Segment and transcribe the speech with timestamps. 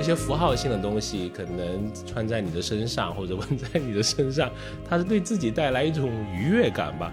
[0.00, 4.50] 一些符号性的东西，可能穿在你的身上或者纹在你的身上，
[4.88, 7.10] 它是对自己带来一种愉悦感吧。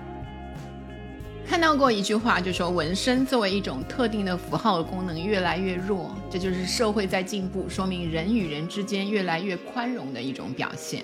[1.48, 11.04] 看到过一句话，就说纹身作为一种特定的符号功能越来越弱，这就是社会在进步，说明人与人之间越来越宽容的一种表现。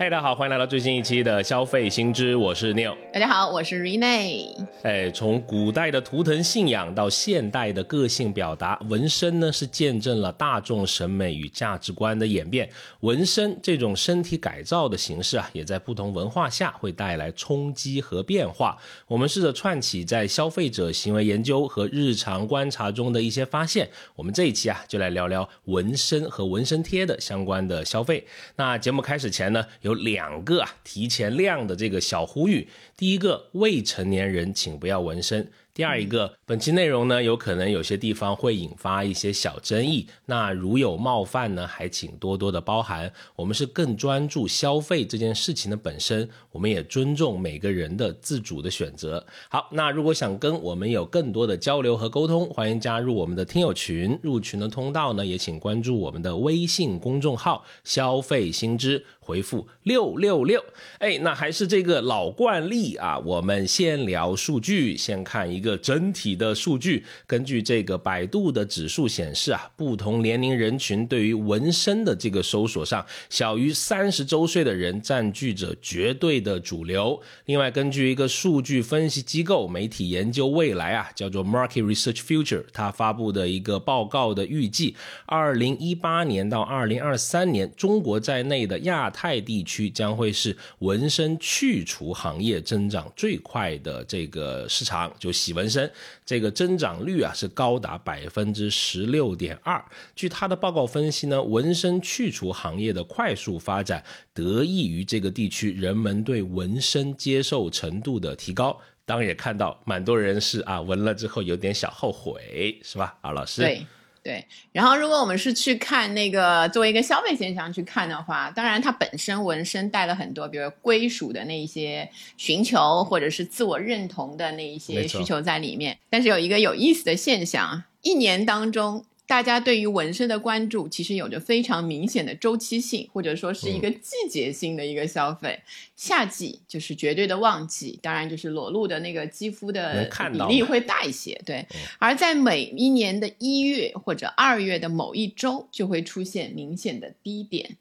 [0.00, 2.96] 嗨，大家好，欢迎来到最新一期的消费新知，我是 Neil。
[3.12, 4.54] 大家好，我是 Rene。
[4.84, 12.70] 哎，从古代的图腾信仰到现代的个性表达，纹身呢是见证了大众审美与价值观的演变。
[13.00, 18.78] 纹身这种身体改造的形式啊，也在不同文化下会带来冲击和变化。
[19.08, 23.90] 我们试着串起在消费者行为研究和日常观察中的一些发现。
[24.14, 28.24] 我们这一期啊，就来聊聊纹身和纹身贴的相关的消费。
[28.54, 29.66] 那节目开始前呢？
[29.87, 32.68] 有两个啊，提前亮的这个小呼吁。
[32.96, 35.50] 第一个，未成年人请不要纹身。
[35.74, 43.12] 第二一个，本期内容呢，有可能有些地方会引发一些小争议，那如有冒犯呢，还请多多的包涵。
[43.36, 49.24] 我们是更专注消费这件事情的本身，我们也尊重每个人的自主的选择。
[49.48, 54.18] 好，那如果想跟我们有更多的交流和沟通，欢迎加入我们的听友群。
[54.20, 60.64] 入群的通道呢，也请关注我们的微信公众号“消费新知”，回复六六六。
[61.00, 65.76] 哎，那还是这个老惯例啊，我们先聊数据，先看一个。
[65.76, 77.20] 整体的数据，根据这个百度的指数显示啊，不同年龄人群对于纹身的这个搜索上，小于三十周岁的人占据着绝对的主流。
[77.46, 95.52] 另外，根据一个数据分析机构媒体研究未来啊，叫做 Market Research Future，它发布的一个报告的预计，二零一八年到二零二三年，中国在内的亚太泰地区将会是纹身去除行业增长最快的这个市场，就洗。
[95.52, 95.90] 纹身
[96.24, 99.84] 这个增长率啊是高达百分之十六点二。
[100.14, 108.80] 据他的报告分析呢，纹身去除行业的快速发展得益于这个地区人们对纹身接受程度的提高。
[109.04, 113.18] 当然也看到蛮多人是啊纹了之后有点小后悔，是吧？
[113.22, 113.62] 啊，老师。
[113.62, 113.84] 对。
[114.28, 122.06] 对，然后如果我们是去看那个作为一个消费现象去看的话，当然它本身纹身带了很多，比如归属的那一些
[122.36, 125.96] 寻求，或者是自我认同的那一些需求在里面。
[126.10, 129.06] 但是有一个有意思的现象，一年当中。
[129.28, 135.60] 大家对于纹身的关注，其实有着非常明显的周期性，或者说是一个季节性的一个消费。
[135.94, 141.38] 夏季就是绝对的旺季，当然就是裸露的那个肌肤的比例会大一些。
[141.44, 141.66] 对，
[141.98, 147.76] 而在每一年的一月或者二月的某一周，就会出现明显的低点。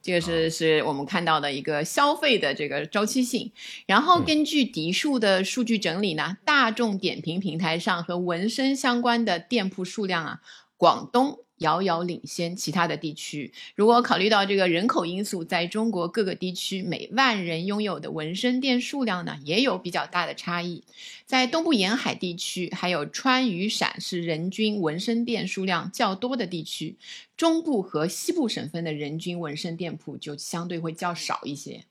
[0.00, 3.50] 这个是是我们看到的一个消费的这个周期性。
[3.86, 10.40] 然后根据迪数的数据整理呢，大众点评平台上和纹身相关的店铺数量啊。
[10.82, 13.52] 广东遥遥领先其他的地区。
[13.76, 20.82] 如果考虑到这个人口因素，在中国各个地区每万人拥有的纹身店数量呢，也有比较大的差异。
[21.24, 26.96] 在东部沿海地区，还有川渝陕是人均纹身店数量较多的地区。
[27.36, 31.84] 中部和西部省份的人均纹身店铺就相对会较少一些。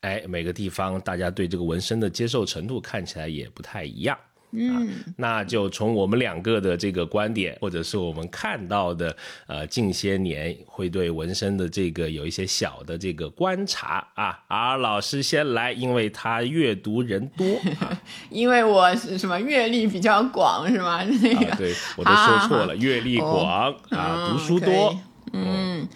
[0.00, 4.18] 哎，每个地方大家对这个纹身的接受程度看起来也不太一样。
[4.52, 9.16] 嗯，那就从我们两个的这个观点，或者是我们看到的，
[9.46, 14.40] 呃，近些年会对纹身的这个有一些小的这个观察啊。
[14.48, 17.46] 啊，老师先来，因为他阅读人多，
[18.30, 21.02] 因为我是什么阅历比较广，是吗？
[21.22, 24.98] 那个，对我都说错了，阅历广啊，读书多，
[25.32, 25.88] 嗯。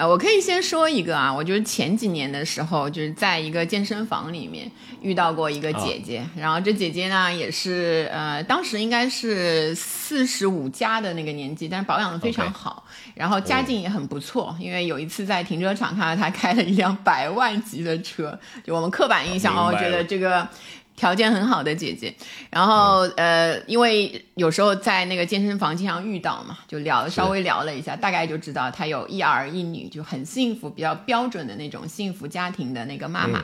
[0.00, 4.66] 呃，我可以先说一个啊，我就是前几年的时候，就是在一个健身房里面
[5.02, 12.82] 遇到过一个姐姐，然后这姐姐呢也是呃，当时应该是四十五加的那个年纪，但是保养的非常好，
[13.14, 20.48] 然后家境也很不错，因为有一次在停车场看到她开了一辆百万级的车，就我们刻板印象哦，觉得这个。
[21.00, 22.14] 条件很好的姐姐，
[22.50, 33.42] 然后呃，因为有时候在那个健身房经常遇到嘛，就聊稍微聊了一下，大概就知道她有一儿一女，就很幸福，比较标准的那种幸福家庭的那个妈妈。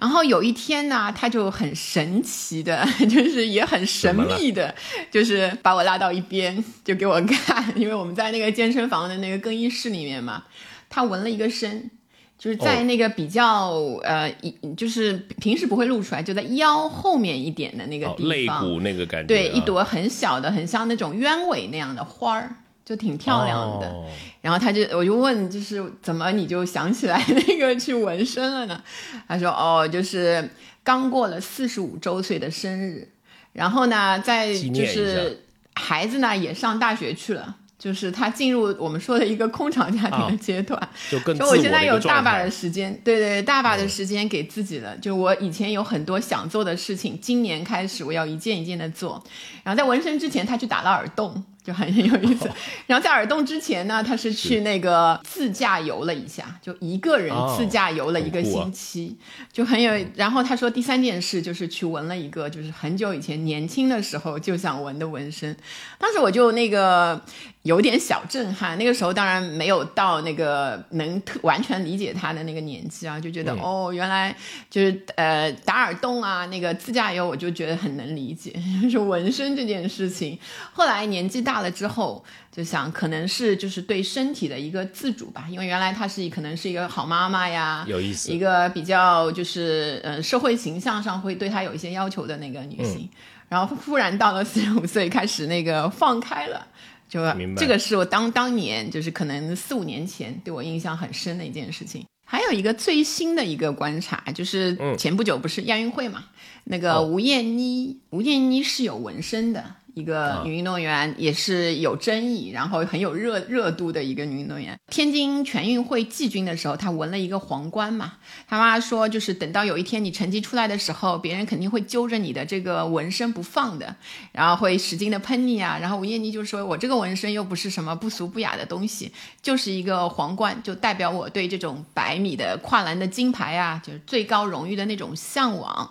[0.00, 4.72] 然后有一天呢，她就很神奇的， 就是也很神秘的，
[5.10, 10.44] 就是把我拉到一边，就给我看，因为我们在那个健身房的那个更衣室里面嘛，
[10.88, 11.90] 她纹了一个身。
[12.38, 13.72] 就是在那个比较
[14.04, 19.26] 呃，一就是平时不会露出来，就在腰后面一点的那个地方，肋骨那个感觉。
[19.26, 22.54] 对，一朵很小的，很像那种鸢尾那样的花儿，
[22.84, 23.92] 就挺漂亮的。
[24.40, 28.80] 然后他就，我就问，就是怎么你就想起来 那个去纹身了呢？
[29.26, 30.48] 他说，哦，就是
[30.84, 33.08] 刚过了四十五周岁的生日，
[33.52, 35.44] 然后呢，在就是。
[35.80, 37.54] 孩子呢也上大学去了。
[37.78, 44.96] 就是他进入我们说的一个空场家庭的阶段，就更就我现在有大把的时间，对对，大把的时间给自己了。
[44.98, 49.22] 就我以前有很多想做的事情，今年开始我要一件一件的做。
[49.62, 51.44] 然后在纹身之前，他去打了耳洞。
[51.68, 52.48] 就很有意思，
[52.88, 59.14] 然后在耳洞之前呢，他是去那个自驾游了一下，就一个人自驾游了一个星期，
[59.52, 59.92] 就很有。
[60.14, 65.54] 然后他说第三件事就是去纹了一个，就是很久以前年轻的时候就想纹的纹身。
[65.98, 67.20] 当时我就那个
[67.64, 74.34] 有点小震撼，那个时候当然没有到那个能特完全理解他的那个年纪啊，就觉得哦，原来
[74.70, 78.54] 就是呃打耳洞啊，那个自驾游，我就觉得很能理解，
[78.84, 80.38] 就是纹身这件事情。
[80.72, 81.57] 后来年纪大。
[81.60, 93.08] 了之后就想，可能是就是对身体的一个自主吧，因为原来她是可能是一个好妈妈呀，有意思，一个比较就是呃社会形象上会对她有一些要求的那个女性，
[93.48, 96.66] 然后忽然到了四十五岁开始那个放开了，
[97.08, 97.20] 就
[97.56, 102.04] 这个是我当当年就是可能四五年前对我印象很深的一件事情。
[102.30, 106.24] 还有一个最新的一个观察，就是前不久不是亚运会嘛，
[106.64, 109.76] 那个吴艳妮，吴艳妮是有纹身的。
[109.98, 114.78] 一个女运动员也是有争议，然后很有热热度的一个女运动员。
[114.88, 118.12] 天津全运会季军的时候，她纹了一个皇冠嘛。
[118.46, 123.96] 她妈说，就是等到有一天你成绩出来的时候，别人肯定会揪着你的这个纹身不放的，
[124.30, 125.76] 然后会使劲的喷你啊。
[125.80, 129.10] 然后吴艳妮就说：“我这个纹身又不是什么不俗不雅的东西，
[129.42, 135.90] 就是一个皇冠，就代表我对这种百米的跨栏的金牌啊，就是最高荣誉的那种向往。”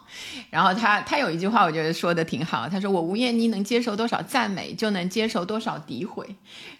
[0.49, 2.69] 然后她她有一句话，我觉得说的挺好。
[2.69, 6.25] 她说：“我吴艳妮能接受。”多少赞美就能接受多少诋毁，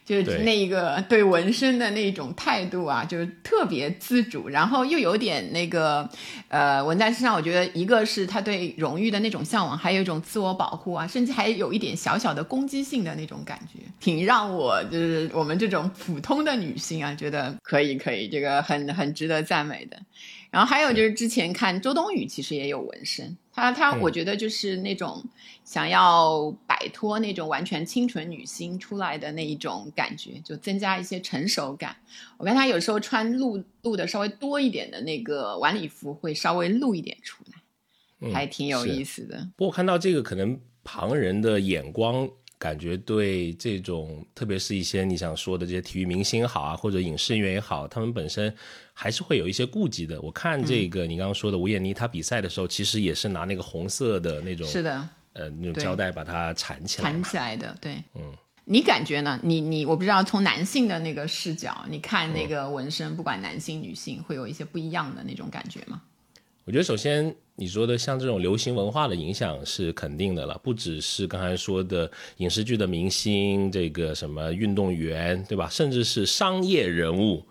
[0.06, 6.08] 就是那一个 对纹身的那种态度啊，就是特别自主，然后又有点那个
[6.48, 7.36] 呃纹在身上。
[7.36, 19.98] 我觉得一个是他对荣誉的那种向往，还有一种自我保护啊，甚至还有一点小小的攻击性的那种感觉，挺让我就是我们这种普通的女性啊，觉得可以可以，这个很很值得赞美的。
[20.50, 23.38] 然后还有就是之前看周冬雨，其实也有纹身。
[23.57, 25.24] 他他，我觉得就是那种
[25.65, 31.95] 想要摆脱那种完全清纯女星出来的那一种感觉，就增加一些成熟感。
[32.38, 39.50] 我看他有时候穿露露的稍微多一点的那个晚礼服，会稍微露一点出来，还挺有意思的。
[39.57, 42.30] 不过看到这个，可能旁人的眼光。
[42.59, 48.51] 感觉对这种，特别是一些你想说的这些体育明星好啊，或者影视人员也好，他们本身
[48.94, 50.19] 还是会有一些顾忌的。
[50.21, 57.77] 我看这个你刚刚说的吴艳妮，她比赛的时候其实也是拿那个红色的那种，是的，呃，那种胶带把它缠起来，缠起来的。
[57.80, 58.33] 对，嗯，
[58.65, 59.39] 你感觉呢？
[59.44, 66.01] 你你我不知道，从男性的那个视角，你看那个纹身，不管男性女性，会有一些不一样的那种感觉吗？
[66.68, 67.34] 我觉得首先。
[67.60, 75.68] 你说的像这种流行文化的影响是肯定的了，不只是刚才说的影视剧的明星，这个什么运动员，对吧？
[75.68, 77.44] 甚至是商业人物，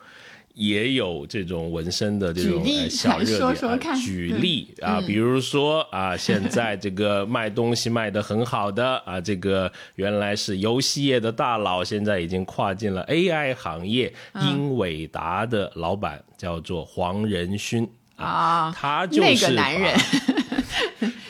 [0.55, 3.97] 也有这种纹身的这种小热点。
[3.97, 17.89] 举例啊，比如说啊，现在这个卖东西卖得很好的啊，这个原来是游戏业的大佬，现在已经跨进了 AI 行业，英伟达的老板叫做黄仁勋。
[18.17, 19.95] 啊，他就是男人。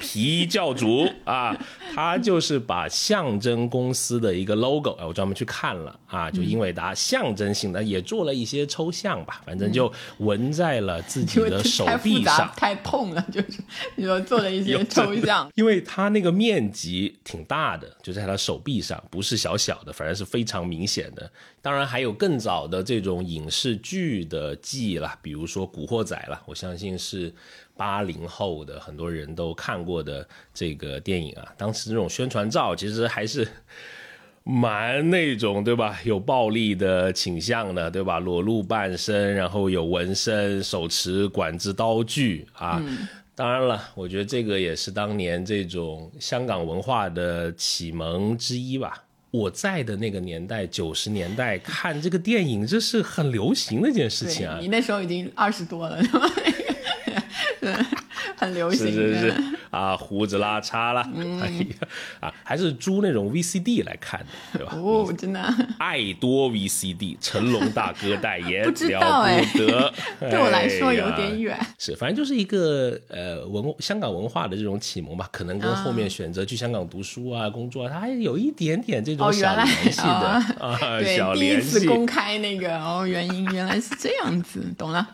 [0.00, 1.55] 皮教主啊，
[1.96, 12.53] 他就是把象征公司的一个 logo，哎，我专门去看了啊，就英伟达象征性的也做了一些抽象吧，反正就纹在了自己的手臂上。
[12.55, 13.62] 太痛了，就是
[13.96, 21.31] 你说做了一些抽象， 因为他那个面积挺大的，就在他手臂上，不是小小的，反而是非常明显的。
[21.62, 27.32] 当然还有更早的这种影视剧的记忆了，比如说《古惑仔》了，我相信是。
[27.79, 33.46] 八零后的很多人都看过的这个电影啊，当时这种宣传照其实还是
[34.44, 35.98] 蛮那种对吧？
[36.05, 38.19] 有暴力的倾向的对吧？
[38.19, 42.82] 裸露半身，然后有纹身，手持管制刀具啊。
[43.34, 49.02] 当然了，我觉得这个也是当年这种香港文化的启蒙之一吧。
[49.32, 54.56] 我在的那个年代，九十年代看这个电影，这是很流行的一件事情啊。
[54.58, 56.26] 你那时候已经二十多了，是吧？
[57.60, 57.74] 对，
[58.36, 58.86] 很流行。
[58.86, 59.34] 是是是
[59.77, 61.03] 啊，胡子拉碴了，
[61.43, 61.89] 哎呀
[62.21, 64.72] 啊，还是租那种 VCD 来看的，对吧？
[64.76, 65.53] 哦，真的。
[65.79, 69.44] 爱多 VCD，成龙大哥代言， 不知道哎，
[70.20, 71.58] 对我来说有点远。
[71.76, 80.06] 是，反正就是一个呃文香港文化的这种启蒙吧，可能跟后面选择去香港读书啊、工作啊，它还有一点点这种小联系的
[80.60, 80.79] 啊，
[81.17, 81.70] 小联系。
[81.70, 85.05] 第一次公开那个哦，原因原来是这样子，懂了？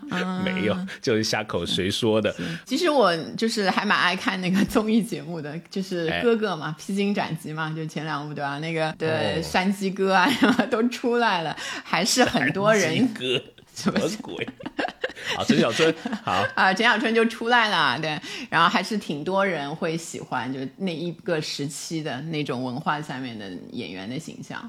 [0.44, 2.34] 没有，就是瞎口谁说的。
[2.66, 8.58] 其实我就是还蛮爱看那个综艺节目的，就是哎哥哥嘛，披荆斩感激嘛，就前两部对吧？
[8.58, 13.40] 那个对山鸡哥啊什么都出来了，还是很多人哥
[13.74, 14.48] 什么鬼？
[15.36, 24.60] 好，陈小春，好，啊，陈小春就出来了，对，然后还是挺多人会喜欢，就那一个时期的那种文化下面的演员的形象。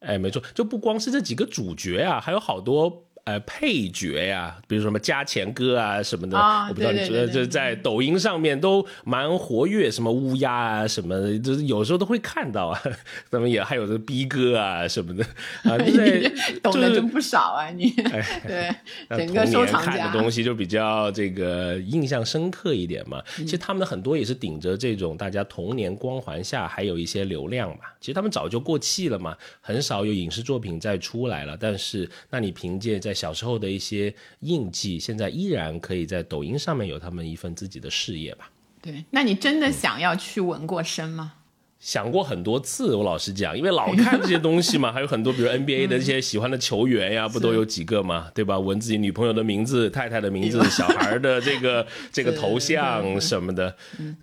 [0.00, 3.04] 哎，没错，就不光是这几个主角啊，还有好多。
[3.24, 12.80] 呃，配角呀、比如什么加钱哥啊什么的，啊我不知道你觉得，对对对对就是在抖音上面都蛮活跃，什么乌鸦啊什么的，就是有时候都会看到啊。
[13.30, 15.24] 咱们也还有这逼哥啊什么的
[15.64, 17.90] 啊， 就在你懂得就是真不少啊，你
[18.46, 18.74] 对
[19.08, 23.22] 那整个收藏家看的东西就比较这个印象深刻一点嘛。
[23.38, 27.84] 嗯其实他们很多也是顶着这种大家童年光环下，还有一些流量嘛。
[28.00, 31.56] 其实他们早就过气了嘛，很少有影视作品再出来了。
[31.58, 38.50] 但是，那你凭借在小时候的一些印记，现在依然可以在抖音上面有他们一份自己的事业吧。
[38.82, 41.34] 对，那你真的想要去纹过身吗？
[41.78, 48.58] 想过很多次，我老实讲，因为老看这些东西嘛， 还有很多，比如 NBA 的这些喜欢的球员呀，不都有几个嘛，对吧？
[48.58, 53.74] 纹自己女朋友的名字、太太的名字、小孩的 这个这个头像什么的，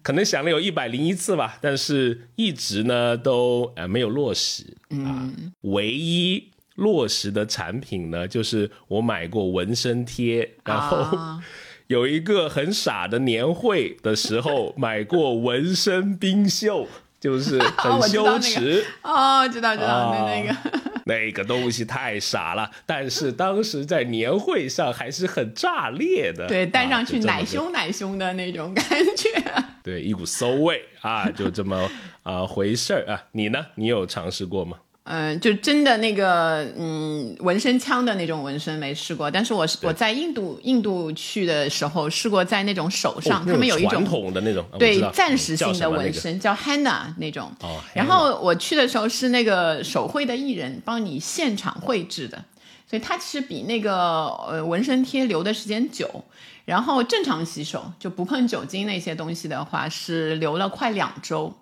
[0.03, 4.63] 可能想了有一百零一次吧，但是一直呢都呃没有落实
[5.03, 5.27] 啊。
[5.61, 10.97] 唯一落实的产品呢，就是我买过纹身贴，然后。
[11.15, 11.43] 啊
[11.87, 16.85] 有一个很傻的年会的时候买过纹身冰袖，
[17.17, 18.85] 就是很 我知道那个羞耻。
[19.03, 20.55] 哦，知道知道，啊那那个。
[21.07, 26.45] 那个东西太傻了，但是当时在年会上还是很炸裂的。
[26.45, 29.63] 对，戴上去奶凶奶凶的那种感觉。
[29.81, 31.89] 对，一股馊味啊，就这么
[32.23, 33.23] 啊、回事儿啊。
[33.31, 33.65] 你呢？
[33.75, 34.75] 你有尝试过吗？
[35.09, 47.49] 嗯，就真的那个，嗯，纹身枪的那种纹身没试过，但是我是我在印度印度去的时候试过，在那种手上，哦他们有一种传种统的那种，对暂时性的纹身，叫 henna 那种。
[47.61, 52.43] 哦然后我去的时候是那个手绘的艺人帮你现场绘制的，
[52.89, 56.25] 所以它其实比那个呃纹身贴留的时间久。
[56.65, 61.53] 然后正常洗手就不碰酒精那些东西的话，是留了快两周。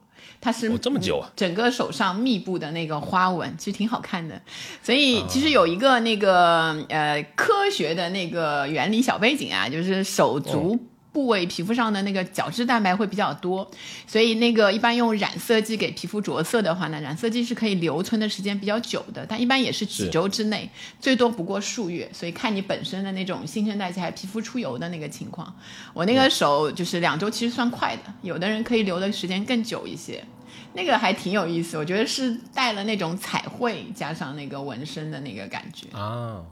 [0.46, 1.28] 它是哦这么久啊。
[1.36, 4.40] 整个手上密布的那个花纹，其实挺好看的。
[4.84, 5.25] 所以啊。
[5.28, 10.80] 其实有一个那个呃科学的那个原理小背景啊，就是手足
[11.16, 13.66] 部位皮肤上的那个角质蛋白会比较多，
[14.06, 20.70] 所以那个一般用染色剂给皮肤着色的话呢，染色剂是可以留存的时间比较久的，但一般也是几周之内，
[21.00, 25.56] 最多不过数月，所以看你本身的那种新陈代谢还皮肤出油的那个情况。
[25.94, 30.22] 我那个手就是两周，其实算快的，有的人可以留的时间更久一些。
[30.74, 35.88] 那个还挺有意思，我觉得是带了那种彩绘加上那个纹身的那个感觉。
[35.98, 36.44] 啊，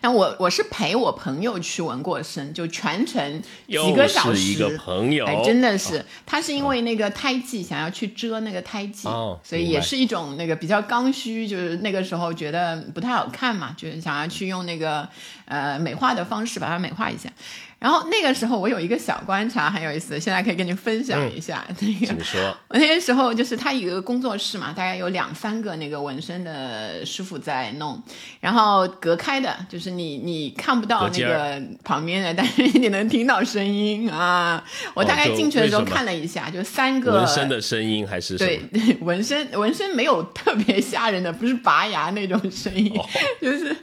[0.00, 4.40] 那我我是陪我朋友去纹过身，就全程几个小时。
[4.40, 15.08] 是一个朋友，哎，真的是，他是因为那个胎记想要去遮那个胎记，哦所以也是一种那个比较刚需，就是那个时候觉得不太好看嘛，就是想要去用那个
[15.46, 17.30] 呃美化的方式把它美化一下。
[17.78, 21.64] 然后那个时候我有一个小观察很有意思，现在可以跟你分享一下。
[21.80, 22.56] 那个。
[22.68, 28.02] 我那个时候就是他有一个工作室嘛，大概有两三个那个纹身的师傅在弄，
[28.40, 34.62] 然后隔开的，就是你你看不到那个旁边的，但是你能听到声音啊。
[34.94, 38.60] 我大概进去的时候看了一下，就三个纹身的声音还是对？
[39.00, 43.06] 纹身纹身没有特别吓人的，不是拔牙那种声音，哦
[43.40, 43.76] 就是，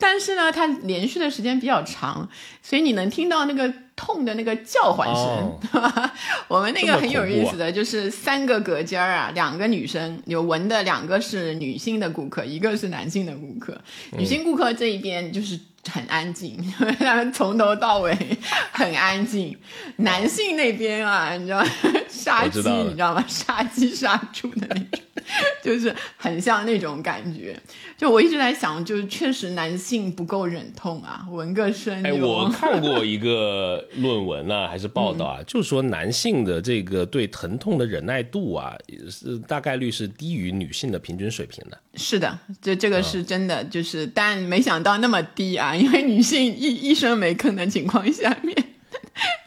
[0.00, 2.26] 但是呢，它连续的时间比较长，
[2.62, 6.14] 所以你能听到那个痛的那个叫唤声，哦对吧？
[6.48, 13.78] 我们那个很有意思的，就是三个隔间儿啊，两个女生有纹的，两个是女性的顾客，一个是男性的顾客。
[14.12, 15.60] 女性顾客这一边就是
[15.92, 16.56] 很安静，
[16.98, 18.16] 他 们从头到尾
[18.72, 19.56] 很安静。
[19.96, 21.62] 男性那边啊，你知道
[22.08, 23.22] 杀鸡，你知道吗？
[23.28, 25.00] 杀鸡杀猪的那种，
[25.62, 27.58] 就是很像那种感觉。
[27.96, 38.74] 就我一直在想，就是确实男性不够忍痛啊，纹个身哎，我看过一个论文啊，还是报道啊， 就说男性的这个对疼痛的忍耐度啊，
[39.10, 41.78] 是大概率是低于女性的平均水平的。
[41.94, 48.56] 是的，这这啊个是真的，就是但没想到那么低啊，因为女性一一声没吭的情况下面，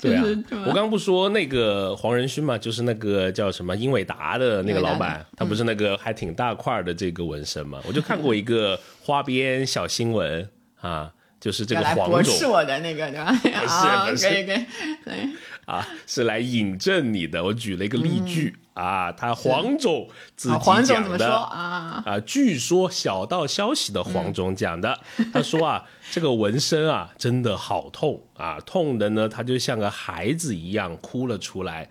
[0.04, 0.24] 对啊
[0.68, 7.80] 我刚不说那个黄仁勋嘛，就是那个叫什么英伟达的那个老板，他不是那个还挺大块儿的这个纹身嘛？
[7.88, 10.48] 我就看过一个花边小新闻
[10.82, 13.32] 啊，就是这个黄总是我的那个对吧？
[13.68, 14.66] 啊，不是可以可以，
[15.06, 15.30] 对，
[15.66, 17.44] 啊，是来引证你的。
[17.44, 22.04] 我举了一个例句、啊，他黄总自己讲的怎么说啊？
[22.06, 25.00] 啊，据说小道消息的黄总讲的，
[25.32, 31.90] 他说啊，这个纹身啊真的好痛啊，痛的呢，他就像个孩子一样哭了出来，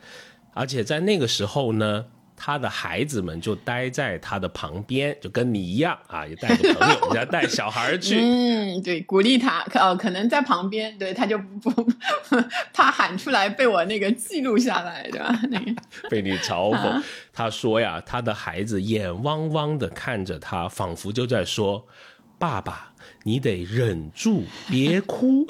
[0.55, 2.07] 而且在那个时候呢。
[2.45, 11.93] 他的孩子们就待在他的旁边，就跟你一样啊，也带个朋友，人家带小孩去， 嗯，对，鼓励他，可哦，可能在旁边，对，他就不 不
[12.73, 15.41] 怕喊出来被我那个记录下来，对吧？
[15.51, 15.73] 那个，
[16.11, 17.01] 被你嘲讽。
[17.33, 21.87] 他说呀，他的孩子眼汪汪的看着他，仿佛就在说
[22.41, 25.47] ：“爸爸，你得忍住，别哭。”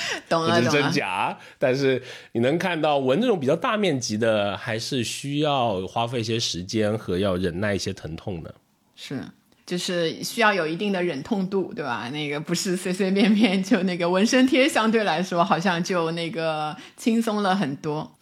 [0.28, 0.90] 懂了，不知真。
[0.92, 8.54] 假，但是你能看到纹这种比较大面积的，还是需要花费一些时间和要忍耐一些疼痛的。
[8.94, 9.22] 是，
[9.64, 12.08] 就是需要有一定的忍痛度，对吧？
[12.10, 18.18] 那个不是随随便便就那个纹身贴，相对来说好像就那个轻松了很多。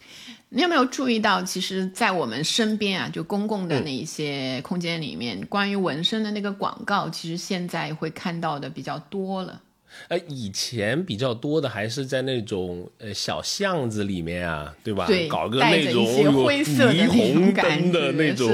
[0.53, 9.61] 你有没有注意到，其实，在我们身边啊，就公共的那一些空间里面，关于纹身的那个广告，其实现在会看到的比较多了。
[10.07, 15.05] 呃，以前比较多的还是在那种呃小巷子里面啊，对吧？
[15.07, 18.47] 对搞个那种霓虹灯的那种，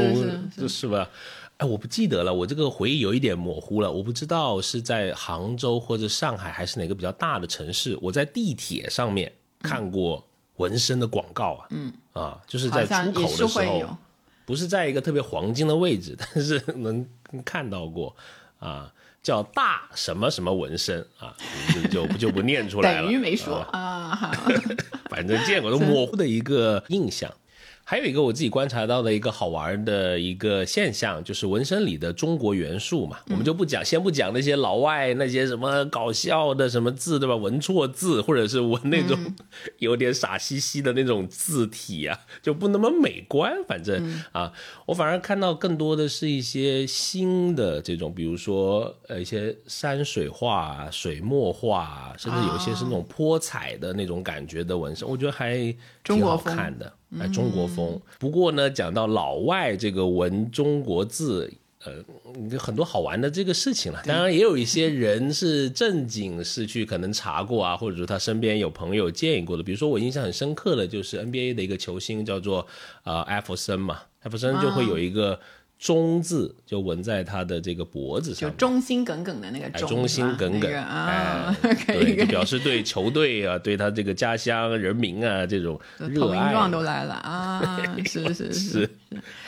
[0.68, 1.10] 是吧？
[1.58, 10.24] 哎，我不记得了，我这个回忆有一点模糊了，我不知道是在杭州或者上海还是哪个比较大的城市，我在地铁上面看过
[10.58, 13.98] 纹身的广告啊，嗯啊，就是在出口的时候
[14.46, 17.04] 不是在一个特别黄金的位置， 但是能
[17.44, 18.16] 看到过
[18.60, 21.36] 啊，叫大什么什么纹身啊，
[21.92, 24.32] 就就就不念出来了， 等于没说啊啊。
[25.10, 27.32] 反正见过都模糊 的一个印象。
[27.90, 37.34] 还有一个我自己观察到的一个好玩的一个现象，就是纹身里的中国元素嘛，我们就不讲，先不讲那些老外那些什么搞笑的什么字，对吧？
[37.38, 39.18] 纹错字，或者是纹那种
[39.80, 43.54] 有点傻兮兮的那种字体啊，就不那么美观。
[43.66, 44.52] 反正啊，
[44.88, 56.92] 我反而看到更多的是一些新的这种，比如说呃一些山水画啊、水墨画啊，甚至有一些是那种泼彩的那种感觉的纹身，我觉得还挺好看的。
[57.20, 58.00] 哎，中国风。
[58.20, 61.52] 不过呢，讲到老外这个文中国字。
[61.86, 61.94] 呃，
[62.50, 64.02] 有很多好玩的这个事情了。
[64.04, 69.62] 当然，也有一些人是正经是去可能查过啊，或者说他身边有朋友建议过的。
[69.62, 72.66] 比如说，我印象很深刻的就是 NBA 的一个球星叫做
[73.04, 75.40] 呃艾弗森嘛，艾弗森就会有一个
[75.80, 78.56] 中字就纹在他的这个脖子上就。
[78.56, 86.52] 忠心耿耿的那个哎，忠，忠心耿耿，那个啊，哎，对，就表示对球队啊，对他这个家乡人民啊这种热投影爱。
[86.52, 87.80] 状都来了啊！
[88.06, 88.90] 是是是 是，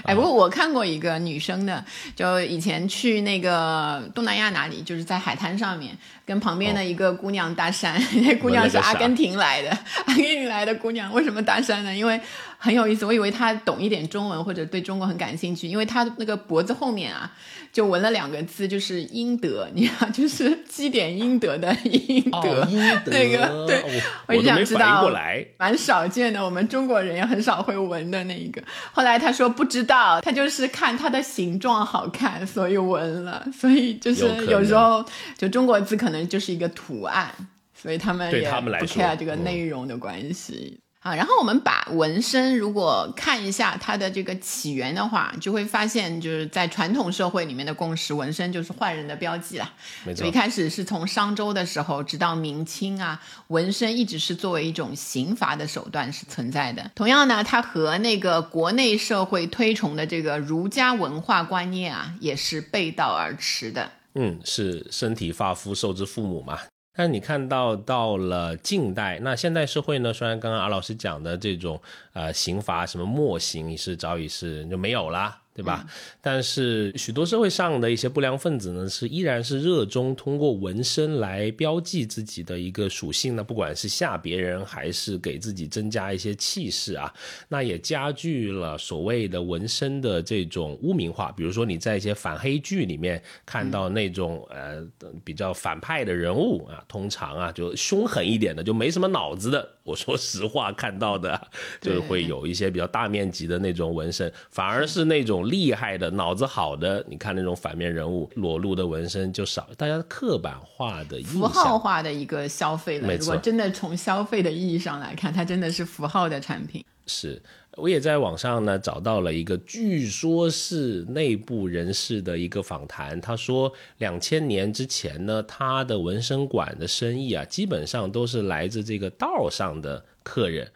[0.04, 1.84] 哎，不过我看过一个女生的，
[2.16, 9.72] 就以前去那个东南亚哪里，就是在海滩上面跟旁边的一个姑娘搭讪， 那姑娘是阿根廷来的，
[10.06, 11.96] 阿根廷来的姑娘，为什么搭讪呢？
[11.96, 12.22] 因为
[12.62, 17.32] 很有意思，我以为他懂一点中文或者对中国很感兴趣，因为他那个脖子后面啊，
[17.72, 23.82] 就纹了两个字，就是英德，你看，就是积点阴德的阴德，哦，英德 那个对
[24.28, 25.46] 我我就想知道过来。
[25.58, 28.62] 蛮少见的，我们中国人也很少会纹的那一个。
[28.92, 33.48] 后来他说不知道，他就是看它的形状好看，所以纹了。
[33.58, 35.02] 所以就是有时候
[35.38, 37.34] 就中国字可能就是一个图案，
[37.74, 40.78] 所以他们也不 care 这个嗯内容的关系。
[41.02, 49.74] 好，然后我们把纹身如果看一下它的这个起源的话，就会发现就是在传统社会里面的共识，纹身就是坏人的标记啦。
[50.06, 56.92] 没错一，开始是从商周的时候，直到明清啊，纹身一直是作为一种刑罚的手段是存在的。
[56.96, 63.90] 同样呢，它和那个国内社会推崇的这个儒家文化观念啊，也是背道而驰的。
[64.16, 66.60] 嗯，是身体发肤受之父母嘛。
[67.00, 70.14] 但你看到到了近代，那现代社会呢？
[70.14, 71.82] 虽然刚刚阿老师讲的这种
[72.12, 75.86] 呃刑罚什么墨刑是早已是就没有了，对吧？
[76.22, 87.14] 但是许多社会上的一些不良分子呢，是依然是热衷通过纹身来标记自己的一个属性呢，不管是吓别人还是给自己增加一些气势啊，
[87.50, 91.32] 那也加剧了所谓的纹身的这种污名化。
[91.34, 94.88] 比如说你在一些反黑剧里面看到那种、呃
[95.26, 99.70] 比较反派的人物啊，通常啊就凶狠一点的，就没什么脑子的。
[99.90, 101.42] 我 说实话，看到的啊
[101.82, 111.80] 就是会有一些比较大面积的那种纹身，反而是那种厉害的、脑子好的，你看那种反面人物裸露的纹身就少，大家刻板化的符号。
[111.80, 113.16] 化的一个消费了。
[113.16, 116.84] 如果真的从消费的意义上来看，它真的是符号的产品。
[117.08, 117.42] 是，
[117.78, 123.20] 我也在网上呢找到了一个，据说是内部人士的一个访谈。
[123.22, 130.70] 他说，两千年之前呢，他的纹身馆的生意啊，基本上都是来自这个道上的客人。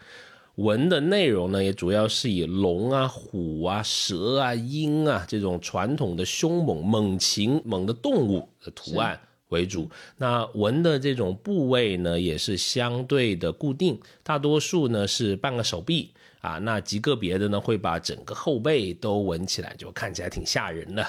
[0.56, 9.90] 纹的内容呢，也主要是以龙啊、虎啊、蛇啊、鹰啊这种传统的凶猛、猛禽、猛的动物的图案为主。
[10.18, 16.12] 那纹的这种部位呢，也是相对的固定，大多数呢是半个手臂。
[16.44, 21.02] 啊，那极个别的呢，会把整个后背都纹起来，就看起来挺吓人的，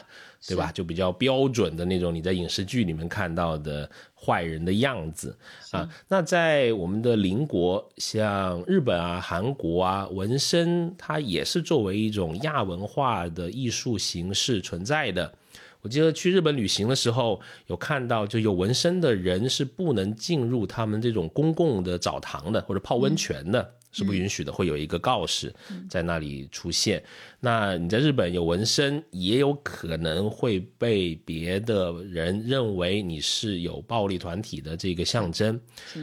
[0.47, 0.71] 对吧？
[0.73, 5.37] 就比较标准的那种你在影视剧里面看到的坏人的样子
[5.73, 5.91] 啊。
[6.07, 15.35] 那在我们的邻国，像日本啊、韩国啊，纹身它也是作为一种亚文化的艺术形式存在的。
[15.83, 23.75] 我记得去日本旅行的时候，有看到就有纹身的人是不能进入他们这种公共的澡堂的，或者泡温泉的。
[23.95, 25.55] 是不允许的，会有一个告示
[25.89, 27.03] 在那里出现。
[27.41, 35.59] 那你在日本有纹身，也有可能会被别的人认为你是有暴力团体的这个象征。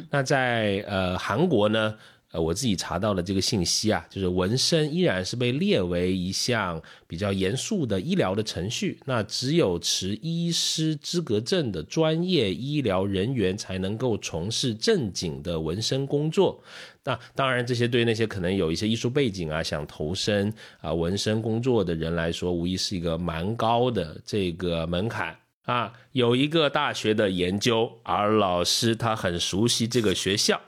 [0.09, 1.95] 那在呃韩国呢？
[2.31, 8.97] 呃，我自己查到的这个信息啊，就是纹身依然是被列为一项比较严肃的医疗的程序。
[9.05, 16.63] 那只有持医师资格证的专业医疗人员才能够从事正经的纹身工作。
[17.03, 25.91] 那当然，这些对那些可能有一些艺术背景啊，想投身啊纹身工作的人来说，无疑是一个蛮高的这个门槛啊。
[26.13, 30.61] 有一个大学的研究，而老师他很熟悉这个学校。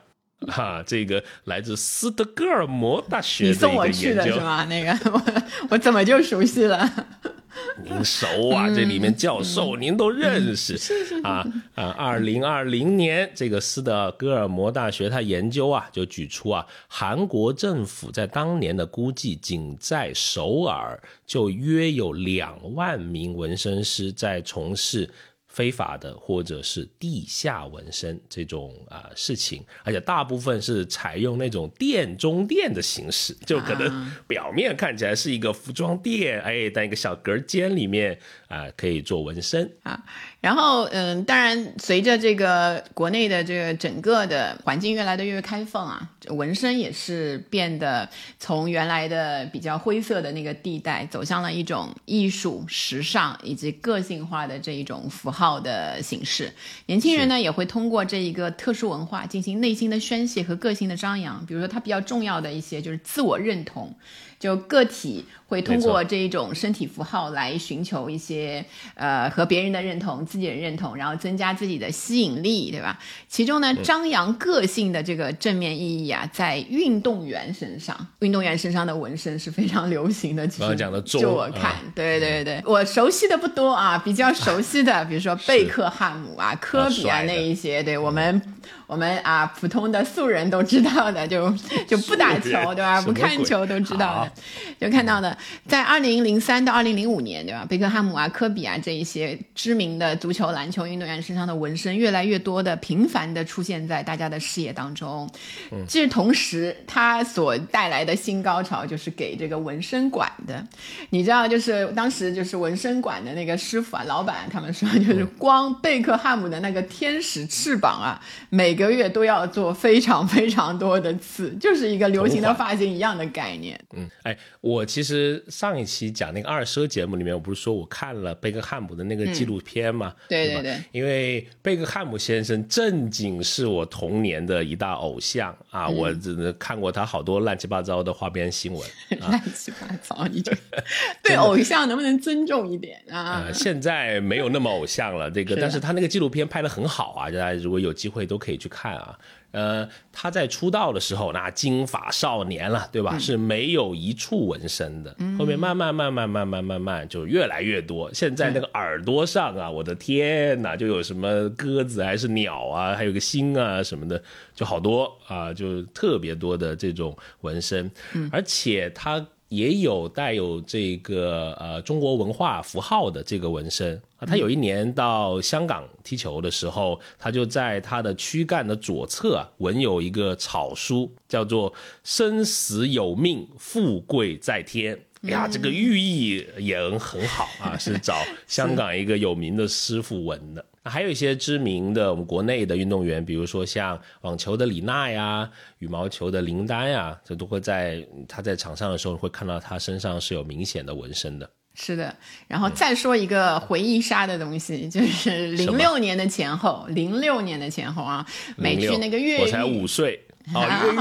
[0.52, 4.64] 哈，这个来自斯德哥尔摩大学的你送我去的是吗？
[4.66, 5.22] 那个我
[5.70, 6.88] 我怎么就熟悉了？
[7.84, 10.76] 您熟啊，这里面教授您都认识。
[10.78, 11.90] 是是啊啊！
[11.90, 25.08] 二零二零年，这个斯德哥尔摩大学他研究啊，就举出啊，韩国政府在当年的估计，仅在首尔就约有两万名纹身师在从事。
[25.54, 40.04] 非法的或者是地下纹身这种啊事情，而且大部分是采用那种店中店的形式，就可能 表面看起来是一个服装店，哎，但一个小隔间里面啊可以做纹身啊。
[40.44, 48.06] 然后，嗯，当然，随着这个国内的这个整个的环境越来的越开放啊，纹身也是变得
[48.38, 56.52] 从原来的比较灰色的那个地带，走向了一种艺术、时尚以及个性化的这一种符号的形式。
[56.84, 61.42] 年轻人呢，也会通过这一个特殊文化进行内心的宣泄和个性的张扬。
[61.46, 63.94] 比如说，它比较重要的一些就是自我认同。
[64.36, 65.24] 就个体
[65.54, 68.64] 会通过这一种身体符号来寻求一些
[68.94, 72.98] 呃和别人的认同、自己的认同，然后增加自己的吸引力，对吧？
[73.28, 80.44] 其中呢，张扬个性的这个正面意义啊，在运动员身上，运动员身上的纹身是非常流行的。
[80.58, 88.42] 刚刚讲的，就我看，对对对，我熟悉的不多啊，比较熟悉的，比如说贝克汉姆啊、科比啊那一些，对我们。
[88.86, 91.50] 我们啊，普通的素人都知道的，就
[91.88, 93.00] 就不打球，对吧？
[93.00, 94.32] 不看球都知道的，
[94.78, 97.64] 就看到的，在二零零三到二零零五年，对吧？
[97.64, 105.30] 贝克汉姆啊、科比啊这一些知名的足球、篮球运动员身上的纹身，越来越多的频繁的出现在大家的视野当中。
[105.70, 110.62] 嗯，其实同时，它所带来的新高潮就是给这个纹身馆的，
[111.10, 123.78] 你知道，就是当时就是纹身馆的那个师傅啊、老板，他们说，就是光贝克汉姆的那个天使翅膀啊，每每个月都要做非常非常多的次，就是一个流行的发型一样的概念。
[123.94, 130.14] 嗯，哎，我其实上一期讲那个二奢节目里面，我不是说我看了贝克汉姆的那个纪录片吗？
[130.28, 138.82] 对对对，因为贝克汉姆先生正经是我童年的一大偶像啊，我真的看过他好多乱七八糟的花边新闻。
[139.20, 140.50] 乱七八糟，你就
[141.22, 143.48] 对偶像能不能尊重一点啊？
[143.52, 148.54] 现在没有那么偶像了，这个，但是他那个纪录片拍的很好啊，大家如果有机会都可以。
[148.54, 149.18] 去看啊，
[149.54, 153.16] 呃，他在出道的时候，那金发少年了，对吧？
[153.18, 155.16] 是没有一处纹身的。
[155.38, 158.12] 后面慢慢慢慢慢慢慢慢就越来越多。
[158.12, 164.20] 现在那个耳朵上啊，我的天哪，就有什么鸽子还是鸟啊，还有个星啊什么的，
[164.54, 167.90] 就好多啊，就特别多的这种纹身，
[168.32, 169.24] 而且他。
[169.54, 184.98] 也有带有这个呃中国文化符号的这个纹身啊，他有一年到香港踢球的时候，他就在他的躯干的左侧纹有一个草书，叫做“生死有命，富贵在天”。
[185.24, 188.14] 哎呀，这个寓意也很好啊， 是找
[188.46, 190.64] 香港一个有名的师傅纹的。
[190.84, 201.48] 还有一些知名的我们国内的运动员，比如说像网球的李娜呀、羽毛球的林丹呀，这都会在他在场上的时候会看到他身上是有明显的纹身的。
[201.74, 202.14] 是的，
[202.46, 208.24] 然后再说一个回忆杀的东西，就是零六年的前后，零六年的前后啊，
[208.56, 210.22] 美剧那个越狱，我才五岁。
[210.52, 210.96] 哦， 越狱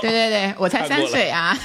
[0.00, 1.56] 对对对，我才三岁 啊！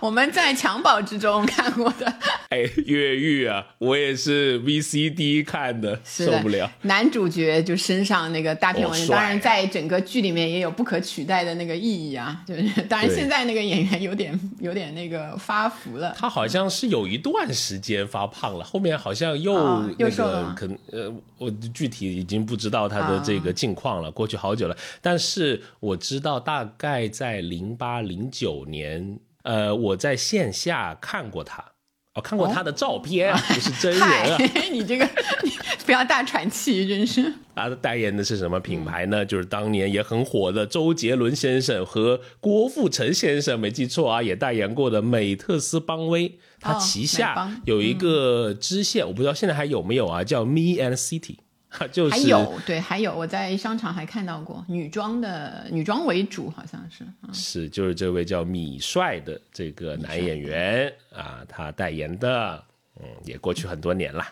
[0.00, 2.06] 我们在襁褓之中看过的。
[2.50, 3.64] 哎，越狱啊！
[3.78, 6.70] 我也是 VCD 看的，受不了。
[6.82, 12.42] 男主角就身上那个大片纹，当然在整个剧里面也有不可取代的那个意义啊。
[12.46, 16.14] 就是，当然现在那个演员有点有点那个发福了。
[16.18, 24.76] 他好像是有一段时间发胖了，后面好像又那个可能呃，我具体已经不知道他的这个近况了，过去好久了。
[25.00, 31.64] 但是我知道大概在零八零九年，呃，我在线下看过他。
[32.14, 34.36] 哦看过他的照片， 不是真人啊！
[34.72, 35.08] 你这个
[35.86, 37.32] 不要大喘气，真是。
[37.54, 39.24] 他的代言的是什么品牌呢？
[39.24, 46.38] 就是当年也很火的周杰伦先生和郭富城先生，没记错啊，也代言过的美特斯邦威。
[46.58, 51.36] 他旗下有一个支线，我不知道现在还有没有啊，叫 Me and City。
[51.92, 62.64] 就是还有对，还有我在商场还看到过女装的，女装为主，好像是是就是这位叫米帅的这个男演员啊，他代言的，
[63.00, 64.24] 嗯，也过去很多年了。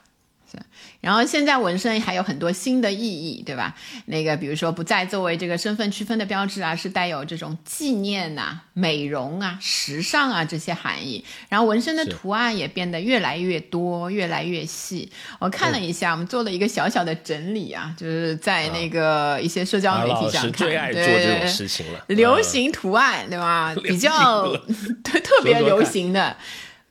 [1.01, 3.75] 然后现在纹身还有很多新的意义，对吧？
[4.07, 11.25] 那个比如说不再作为这个身份区分的标志啊，是带有这种纪念呐、美容啊、时尚啊这些含义。
[11.49, 15.11] 然后纹身的图案也变得越来越多、越来越细。
[15.39, 22.05] 我看了一下，我们做了一个小小的整理啊，就是在那个一些社交媒体上看，最爱做这种事情了。
[22.09, 23.75] 流行图案，对吧？
[23.85, 24.57] 比较
[25.05, 26.37] 特 特别流行的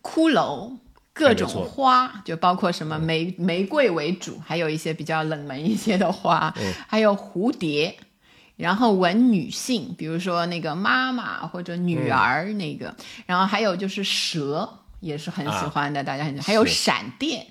[0.02, 0.78] 骷髅。
[1.16, 6.54] 各种花，就包括什么玫玫瑰为主，还有一些比较冷门一些的花，
[6.88, 7.98] 还有蝴蝶，
[8.58, 12.94] 然后纹女性，比如说那个妈妈或者女儿那个，
[13.26, 17.48] 然后还有就是蛇也是很喜欢的，大家很还有闪电。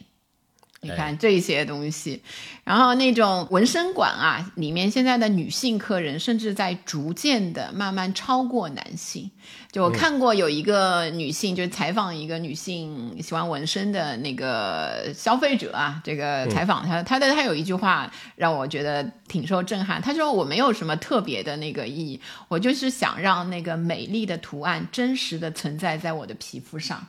[0.85, 2.23] 你看这些东西，
[2.63, 9.31] 然后那种纹身馆啊，里面现在的女性客人甚至在逐渐的慢慢超过男性。
[9.73, 20.01] 就我看过有一个女性，就是采访一个女性喜欢纹身的那个消费者啊，这个采访她，她的她有一句话让我觉得挺受震撼。
[20.01, 27.05] 她说：“我没有什么特别的那个意义，我就是想让那个美丽的图案真实的存在在我的皮肤上。”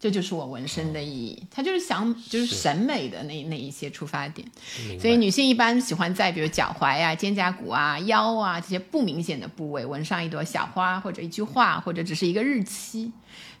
[0.00, 4.46] 这就是我纹身的意义，它就是想就是审美的那那一些出发点，
[5.00, 13.10] 所以女性一般喜欢在比如脚踝啊、肩胛骨啊、腰啊这些不明显的部位纹上一朵小花或者一句话或者只是一个日期。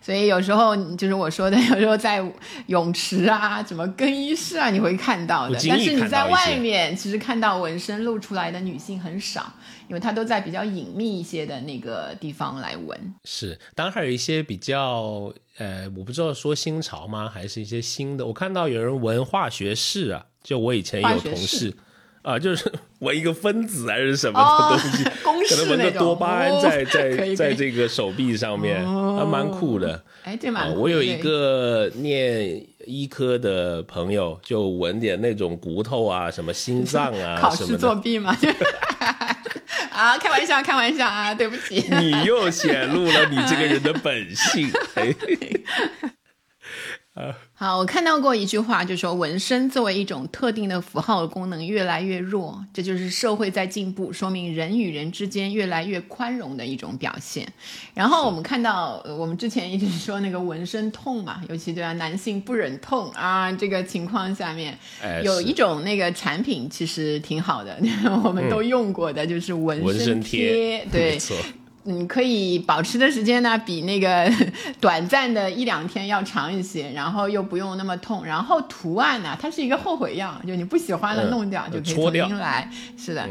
[0.00, 2.24] 所以有时候就是我说的，有时候在
[2.66, 5.58] 泳池啊、什么更衣室啊，你会看到的。
[5.68, 9.52] 但是你在外面，其实看到纹身露出来的女性很少，
[9.88, 13.14] 因为它都在比较隐秘一些的那个地方来闻。
[13.24, 18.26] 是，当然还有一些比较，呃，我不知道说新潮吗，还是一些新的。
[18.26, 21.74] 我看到有人闻化学式啊，就我以前有同事。
[22.20, 24.76] 啊，就是 闻一个分子还是什么的
[25.22, 28.84] 东西，可能闻个多巴胺在在 在这个手臂上面，
[29.16, 30.02] 还蛮酷的。
[30.24, 30.74] 哎，这蛮。
[30.76, 38.36] 我有一个念医科的朋友，就闻点那种骨头啊，什么心脏啊， 考试作弊嘛？
[39.98, 41.84] 啊，开玩笑，开玩笑啊， 对不起。
[41.90, 44.70] 你又显露了你这个人的本性。
[47.54, 57.46] 好，我看到过一句话，就说纹身作为一种特定的符号功能越来越弱，这就是社会在进步，说明人与人之间越来越宽容的一种表现。
[57.94, 64.78] 然后我们看到，我们之前一直说那个纹身痛嘛，尤其对啊男性不忍痛啊这个情况下面，
[65.24, 67.76] 有一种那个产品其实挺好的，
[68.22, 71.18] 我们都用过的，就是纹身贴，对。
[71.90, 74.30] 嗯，可以保持的时间呢， 比那个
[74.78, 83.26] 短暂的一两天要长一些，然后又不用那么痛，然后图案呢，它是一个后悔药，就你不喜欢了弄掉就可以重新来，是的。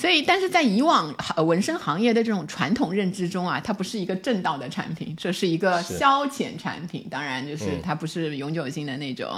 [0.00, 7.06] 所以，但是在以往纹身行业的这种传统认知中啊，它不是一个正道的产品，这是一个消遣产品。
[7.10, 9.28] 当然，就是它不是永久性的那种。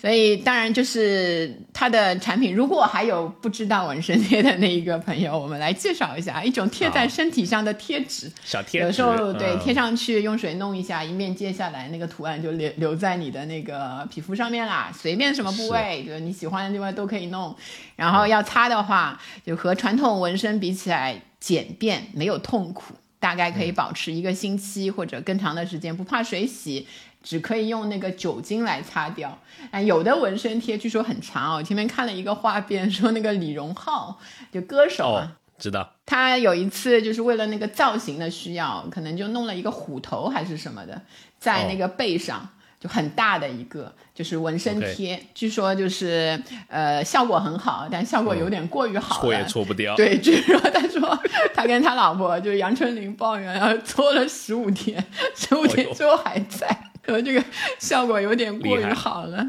[0.00, 2.52] 所以，当然就是它的产品。
[2.52, 8.28] 如果还有不知道纹身贴的那一个朋友，我们来介绍一下一种贴在身体上的贴纸。
[8.44, 14.92] 小贴纸，有时候对贴上去，用水弄一下，一面揭下来，那个图案就留留在你的那个皮肤上面啦。
[14.92, 17.54] 随便什么部位，就是你喜欢的地方都可以弄。
[18.02, 26.88] 然后要擦的话，就和传统纹身比起来简便，没有痛苦，大概可以保持一个星期或者更长的时间，不怕水洗。
[27.22, 29.38] 只可以用那个酒精来擦掉。
[29.70, 34.18] 啊，有的纹身贴据说很长哦，我前面看了一个画片，说那个李荣浩
[34.50, 35.32] 就歌手啊。
[35.56, 41.00] 知道他有一次就是为了那个造型的需要，可能就弄了一个虎头还是什么的，
[41.38, 42.48] 在那个背上
[42.82, 49.94] 就很大的一个就是纹身贴，据说就是呃效果很好，但效果有点过于好了，搓也搓不掉。
[49.94, 51.22] 对，据说他说
[51.54, 55.04] 他跟他老婆就是杨丞琳抱怨，然后搓了十五天，
[55.36, 56.66] 十五天之后还在，
[57.00, 57.44] 可能这个
[57.78, 59.46] 效果有点过于好了。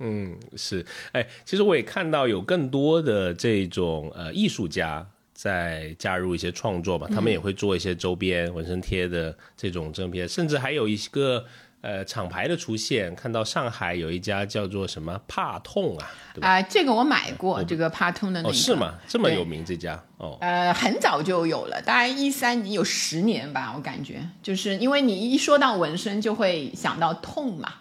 [0.00, 5.06] 嗯，是，哎，其实我也看到有更多的这种呃艺术家。
[5.36, 11.44] 在加入一些创作吧，他们也会做一些周边纹身贴的这种正片，甚至还有一个
[11.80, 13.14] 呃厂牌的出现。
[13.14, 16.10] 看到上海有一家叫做什么怕痛啊？
[16.40, 18.94] 啊，这个我买过，这个怕痛的那个是吗？
[19.08, 20.36] 这么有名这家哦？
[20.40, 27.72] 呃，很早就有了，大概一三年有十年吧，我感觉，就是因为你一说到纹身就会想到痛嘛。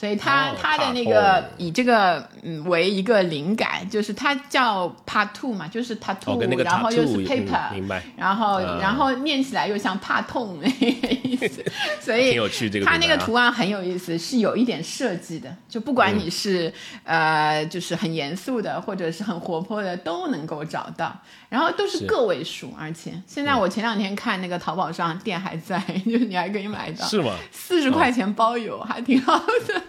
[0.00, 11.62] 所以他他的那个以这个嗯为一个灵感，就是它叫 Part Two 嘛，就是 Tattoo，然后又是 Paper，明白，然后然后念起来又像怕痛 那个意思，
[12.00, 12.34] 所以
[12.82, 16.72] 它那个图案很有意思，是有一点设计的，就不管你是
[17.04, 21.14] 呃就是很严肃的，或者是很活泼的，都能够找到，
[21.50, 27.34] 然后都是个位数，而且现在我前两天看那个淘宝上店还在，就是你还可以买到，是吗？
[27.52, 29.82] 四十块钱包邮，还挺好的。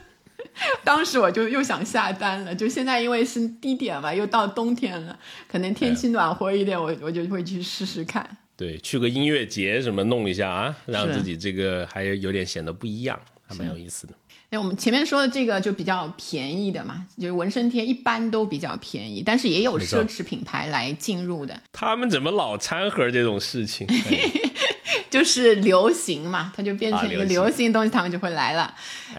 [0.84, 8.38] 当时我就又想下单了，就现在因为是低点嘛，又到冬天了，可能天气暖和一点，我我就会去试试看。
[8.56, 14.14] 对，去个音乐节什么弄一下啊，让自己这个还有点显得不一样，还蛮有意思的。
[14.54, 21.58] 那我们前面说的这个就比较便宜的嘛，就是纹身贴一般都比较便宜，但是也有奢侈品牌来进入的。
[21.72, 23.88] 他们怎么老掺和这种事情？
[25.12, 28.74] 就是流行嘛，它就变成一个流行东西，他们就会来了。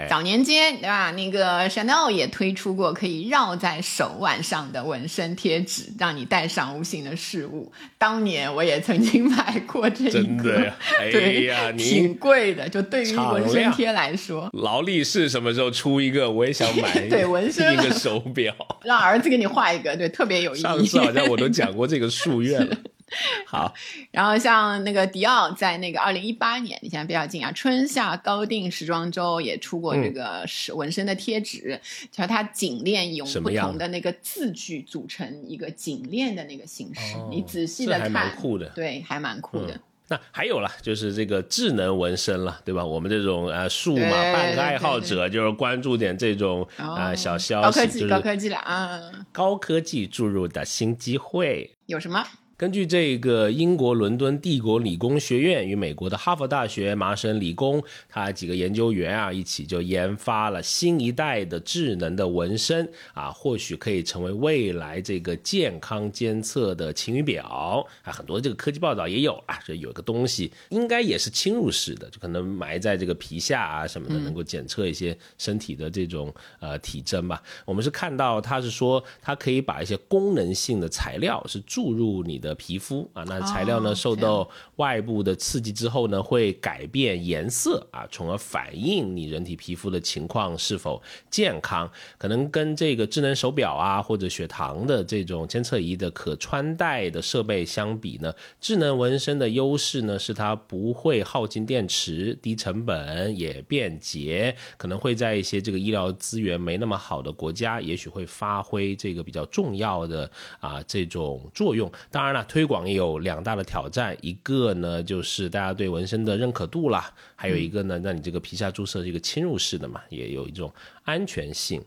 [0.09, 1.11] 早年间，对吧？
[1.13, 7.71] 那个 Chanel 也推出过可以绕在手腕上的纹身贴纸，让你带上无形的事物。
[7.99, 10.75] 当年我也曾经买过这一个，真的呀？
[11.13, 12.67] 对 呀，挺贵的。
[12.67, 16.31] 就对于纹身贴来说，劳力士什么时候出一个？
[16.31, 16.91] 我也想买。
[17.11, 20.63] 对，纹身一个手表， 让儿子给你画一个，对，特别有意义。
[20.63, 22.75] 上次好像我都讲过这个夙愿了。
[23.47, 23.73] 好，
[24.11, 33.89] 然后像那个迪奥在那个二零一八年，你现在比较近啊，春夏高定时装周也出过这个是纹身的贴纸，叫它颈链用不同的？
[33.89, 39.79] 那个字句组成一个颈链的那个形式，你仔细的看，酷的，对，还蛮酷的。
[40.09, 42.85] 那还有了，就是这个智能纹身了，对吧？
[42.85, 51.71] 我们这种呃数码半个爱好者，就是关注点这种啊小消息，就是高科技了啊，高科技注入的新机会。
[51.87, 52.27] 有什么？
[52.63, 68.13] 根据这个英国伦敦帝国理工学院与美国的哈佛大学、麻省理工，他几个研究员啊，一起就研发了新一代的智能的纹身啊，或许可以成为未来这个健康监测的晴雨表啊。
[68.13, 77.43] 很多这个科技报道也有啊，这有个东西应该也是侵入式的，就可能埋在这个皮下啊什么的，能够检测一些身体的这种呃体征吧。
[77.65, 82.52] 我们是看到他是说，它可以把一些功能性的材料是注入你的。
[82.55, 91.91] 皮肤啊，那材料呢受到外部的刺激之后呢，会改变颜色啊，从而反映你人体皮肤的情况是否健康。
[92.19, 111.91] 可能跟这个智能手表啊或者血糖的这种监测仪的可穿戴的设备相比呢，智能纹身的优势呢是它不会耗尽电池，低成本也便捷，可能会在一些这个医疗资源没那么好的国家，也许会发挥这个比较重要的啊这种作用。
[112.11, 112.42] 当然了。
[112.43, 120.73] 推广也有两大的挑战，一个呢就是大家对纹身的认可度啦，还有一个呢，那你这个皮下注射是一个侵入式的嘛，也有一种
[121.05, 121.83] 安全性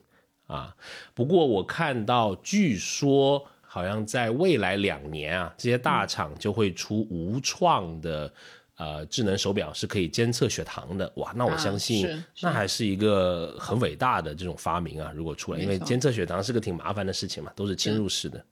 [0.48, 0.76] 啊。
[1.14, 8.32] 不过我看到，据说好像在未来两年啊，这些大厂就会出无创的
[8.78, 11.12] 呃智能手表，是可以监测血糖的。
[11.16, 15.12] 哇，那我相信那还是一个很伟大的这种发明啊！
[15.16, 18.44] 如果出来，因为监测血糖是个挺麻烦的事情嘛，都是侵入式的。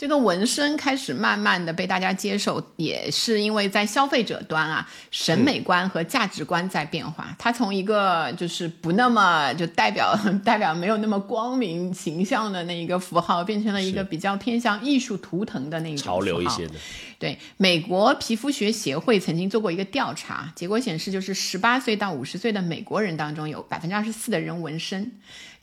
[0.00, 7.36] 这个纹身开始慢慢的被大家接受，也是因为在消费者端啊，审美观和价值观在变化。
[7.38, 16.72] 它从一个就是不那么就代表代表没有那么光明形象的那一个符号，变成了一个比较偏向艺术图腾的那种潮流一些的。
[17.18, 25.12] 对，美国皮肤学协会曾经做过一个调查，结果显示，就是十八岁到五十岁的美国人当中，有百分之二十四的人纹身。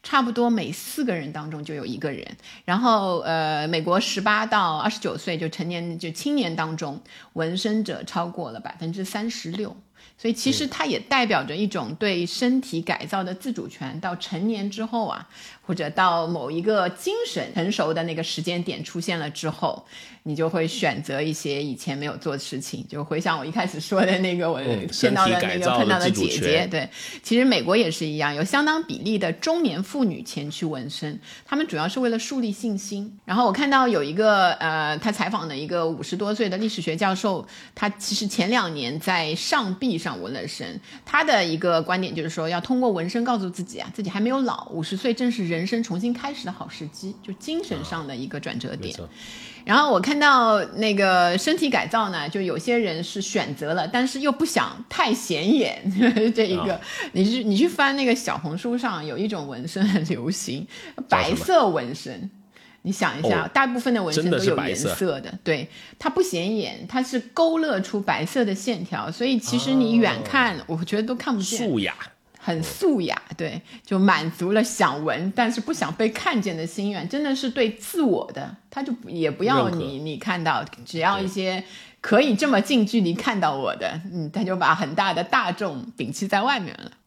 [0.08, 2.26] 差不多每四个人当中就有一个人，
[2.64, 6.98] 然后呃，美国十八到二十九岁就成年就青年当中，
[7.34, 9.76] 纹身者超过了百分之三十六。
[10.18, 14.00] 所以其实它也代表着一种对身体改造的自主权。
[14.00, 15.28] 到成年之后啊，
[15.62, 19.86] 或者到某一个精神成熟的那个时间点出现了之后，
[20.24, 22.86] 你就会选择一些以前没有做的事情。
[22.88, 24.60] 就回想我一开始说的那个，我
[24.92, 26.90] 见到的那个碰到的姐姐，对，
[27.22, 33.18] 其实美国也是一样，有相当比例的中年妇女前去纹身，他们主要是为了树立信心。
[33.26, 37.46] 然后我看到有一个呃，他采访的一个五十多岁的历史学教授，
[37.76, 48.96] 他其实前两年在上臂上纹了身，他的一个观点就是说，要通过纹身告诉自己啊，自己还没有老，五十岁正是人生重新开始的好时机，就精神上的一个转折点。
[49.66, 55.82] 然后我看到那个身体改造呢，就有些人是选择了，但是又不想太显眼
[56.34, 56.80] 这一个，
[57.12, 60.66] 你去你去翻那个小红书上有一种纹身很流行，
[61.10, 62.30] 白色纹身。
[62.88, 65.68] 你想一下，大部分的纹身都有颜色的，对，
[66.00, 71.60] 它不显眼，它是勾勒出白色的线条，所以其实你远看，我觉得都看不见。
[71.60, 71.94] 素雅。
[72.40, 81.62] 很素雅，对，就满足了想纹但是不想被看见的心愿，真的是对自我的，他就也不要你，你看到，只要一些
[82.00, 86.90] 可以这么近距离看到我的，嗯，他就把很大的大众摒弃在外面了，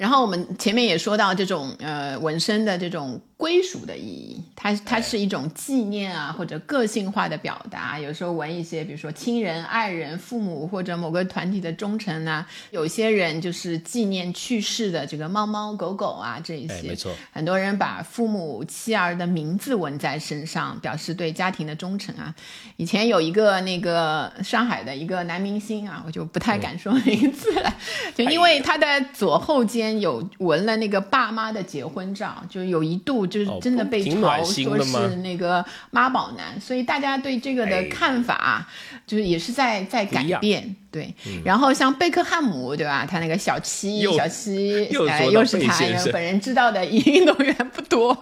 [0.00, 8.00] 然后我们前面也说到这种呃纹身的这种归属的意义，它它是一种纪念啊或者个性化的表达。
[8.00, 12.46] 有时候纹一些，比如说亲人、爱人、父母或者某个团体的忠诚啊。
[12.70, 16.88] 有些人就是纪念去世的这个猫猫狗狗啊这一些。
[16.88, 17.12] 没错。
[17.30, 22.34] 很多人把父母妻儿的名字纹在身上，表示对家庭的忠诚啊。
[22.78, 27.74] 以前有一个那个上海的一个男明星啊，我就不太敢说名字了，
[28.14, 29.89] 就因为他的左后肩。
[29.98, 38.68] 有纹了那个爸妈的结婚照，就有一度就是真的被嘲说是那个妈宝男，所以大家对这个的看法
[39.06, 40.76] 就是也是在在改变。
[40.92, 41.14] 对，
[41.44, 43.06] 然后像贝克汉姆，对吧？
[43.08, 45.72] 他那个小七，小七，哎，又是他。
[46.12, 48.12] 本人知道的运动员不多。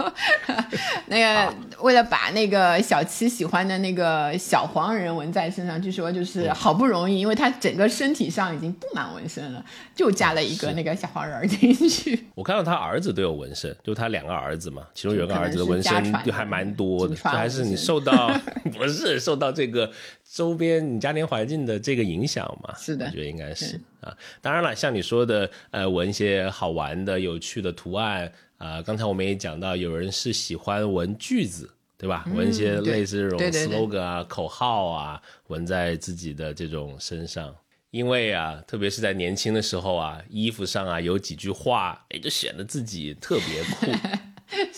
[1.09, 9.65] 那个为了把那个小七喜欢的那个小黄人纹在身上，据说就是好不容易，因为他整个身体上已经布满纹身了，
[9.95, 12.25] 就加了一个那个小黄人进去。
[12.35, 18.29] 我看到他儿子都有纹身，就他两个儿子嘛，其中有一个儿子的纹身就还蛮多的，还是你受到
[18.73, 19.91] 不是受到这个。
[20.31, 24.15] 周边你家庭环境的这个影响嘛，是的，我觉得应该是啊。
[24.43, 28.83] 当然了，像你说的，呃，纹一些好玩的、有趣的图案啊。
[28.83, 32.27] 刚才我们也讲到，有人是喜欢纹句子，对吧？
[32.35, 37.53] 纹一些类似这种 slogan 啊、口号啊，纹在自己的这种身上。
[37.91, 43.93] 因为啊，特别是在年轻的时候啊，衣服上啊有几句话，哎，就显得自己特别酷。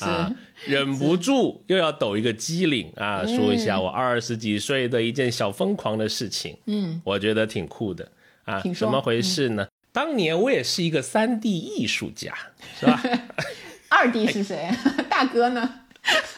[0.05, 0.33] 啊，
[0.67, 6.57] 忍不住又要抖一个机灵啊，说一下我二十几岁的一件小疯狂的事情。
[6.67, 8.11] 嗯，我觉得挺酷的
[8.45, 9.69] 啊，怎么回事呢？
[9.93, 12.33] 当年我也是一个三 D 艺术家，
[12.79, 13.03] 是吧？
[13.91, 14.71] 二 D 是谁？
[15.11, 15.81] 大哥呢？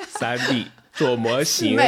[0.08, 1.82] 三 D 做模型的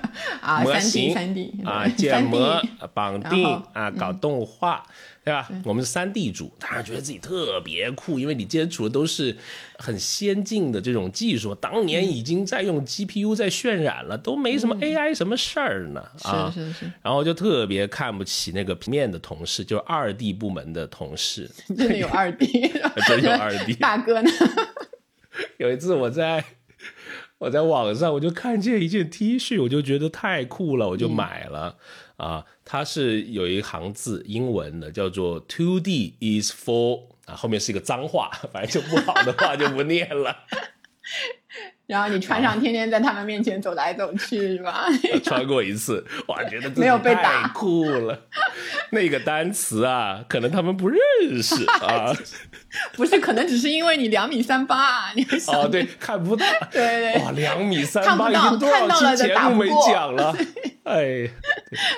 [0.40, 2.62] 啊，模型三 D 啊，建模、
[2.94, 4.84] 绑定啊，搞动画。
[5.22, 5.46] 对吧？
[5.64, 9.36] 我们是三 D 主，当然觉得自己特别酷，因为你接触的都是
[9.76, 16.50] 很先进的这种技术，当年已经在用 GPU 在渲染了，都没什么 AI 什么事儿呢啊！
[16.52, 16.92] 是是是。
[17.02, 21.48] 然后就特别看不起那个平面的同事，就是二 D 部门的同事。
[21.76, 22.72] 真的有二 D，
[23.06, 23.74] 真有二 D。
[23.74, 24.30] 大哥呢？
[25.58, 26.42] 有一次我在
[27.40, 31.74] 我在网上，我就看见一件 T 恤，我就觉得太酷了，我就买了
[32.18, 32.44] 啊。
[32.66, 40.36] 它是有一行字英文的，叫做 “Two D is for” 啊，后面是一个脏话， 反正就不好的话就不念了。
[41.90, 44.86] 然后你穿上，天天在他们面前走来走去，是吧？
[45.24, 48.16] 穿过一次，哇，觉得没有被打酷了。
[48.92, 50.98] 那个单词啊，可能他们不认
[51.42, 52.14] 识 啊。
[52.92, 56.46] 不是，可能只是因为你两米三八，啊你哦，对，看不到。
[56.70, 57.22] 对对。
[57.24, 60.32] 哇，两米三八已经多少期节目没讲了？
[60.84, 61.28] 哎，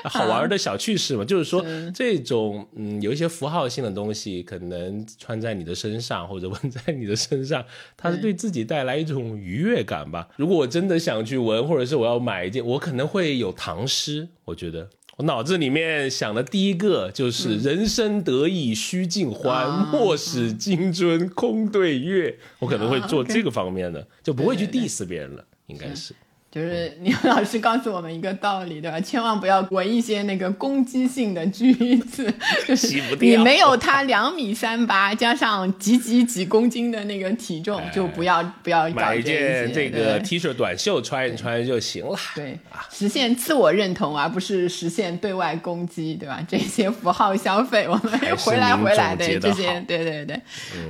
[0.05, 1.65] 好玩的小趣事嘛，就是说
[1.95, 7.63] 这种嗯，有一些符号性的东西，可能穿在你的身上或者纹在你的身上，
[7.97, 10.29] 它是对自己带来一种愉悦感吧。
[10.37, 14.29] 如果我真的想去闻，或者是我要买一件，我可能会有唐诗。
[14.45, 22.39] 我觉得我脑子里面想的第一个就是“人生得意须尽欢，莫使金樽空对月”。
[22.61, 26.15] 我可能会做这个方面的，就不会去 diss 别人了，应该是。
[26.53, 29.01] 就是你老师告诉我们一个道理，对吧？
[29.01, 32.31] 千万不要纹一些那个攻击性的句子，
[32.69, 42.19] 就是你没有他两米三八加上几几几公斤的那个体重，就不要不要搞买一件这个 T 恤短袖穿一穿就行了。
[42.35, 42.59] 对，
[42.91, 46.45] 实现自我认同，而不是实现对外攻击，对吧？
[46.47, 50.43] 这些符号消费，我们回来回来的这些对，对对对，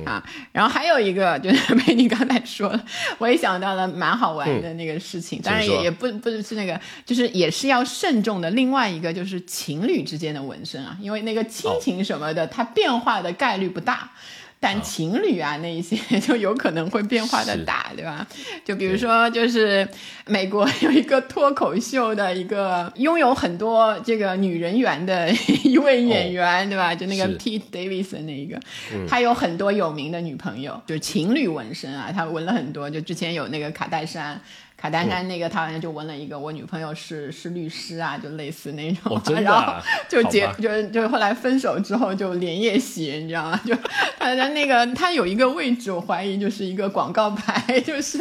[0.03, 2.85] 啊，然后还有一个就是 被你刚才说了，
[3.17, 8.49] 我也想到了蛮好玩的那个事情，当然也也不不是那个，就是也是要慎重的。
[8.51, 14.11] 另外一个就是情侣之间的纹身啊，因为那个亲情什么的，它变化的概率不大。
[14.59, 18.25] 但情侣啊，那一些 就有可能会变化的大，对吧？
[18.63, 19.85] 就比如说，就是
[20.25, 25.29] 美国有一个脱口秀的一个拥有很多这个女人缘的
[25.65, 26.95] 一位演员，对吧？
[26.95, 28.57] 就那个 Pete Davidson 那一个，
[29.05, 32.89] 他有很多有名的女朋友，就是情侣纹身啊，他纹了很多。
[32.89, 34.41] 就之前有那个卡戴珊。
[34.83, 43.61] 卡戴珊那个，他好像就纹了一个，我女朋友是是律师啊，就类似那种，然后啊就结就就后来分手之后就连夜洗，你知道吗？
[43.65, 43.73] 就
[44.19, 48.17] 他的那个他有一个位置，我怀疑就是一个广告牌，就是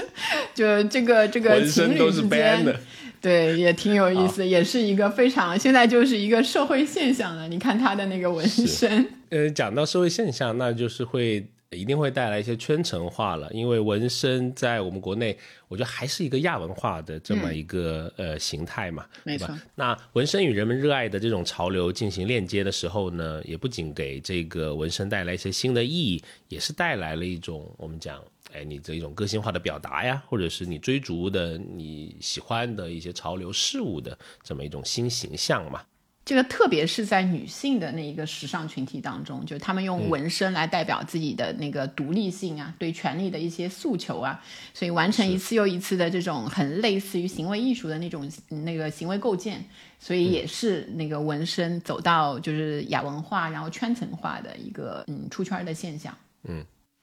[0.55, 2.65] 就这个这个情侣之间。
[2.65, 2.79] 的。
[3.21, 7.49] 对，也挺有意思，也是一个非常现在就是一个社会现象了。
[7.49, 15.37] 你看他的那个纹身，呃，讲到社会现象，那就是会一定会带来一些圈层化了，因为纹身在我们国内，
[15.69, 19.63] 我觉得还是一个亚文化的这么一个、呃形态嘛，没错对吧？
[19.75, 28.23] 那纹身与人们热爱的这种潮流进行链接的时候呢，也不仅给这个纹身带来一些新的意义，也是带来了一种我们讲。
[28.55, 35.81] 哎，你这一种个性化的表达呀，或者是你追逐的你喜欢的一些潮流事物的这么一种新形象嘛，
[36.25, 44.41] 这个特别是在女性的那一个时尚群体当中，就是她们用纹身来代表自己的那个独立性啊，对权力的一些诉求啊，
[44.73, 49.65] 所以完成一次又一次的这种很类似于行为艺术的那种那个行为构建，
[49.99, 56.17] 所以也是那个纹身走到就是亚文化，然后圈层化的一个嗯出圈的现象。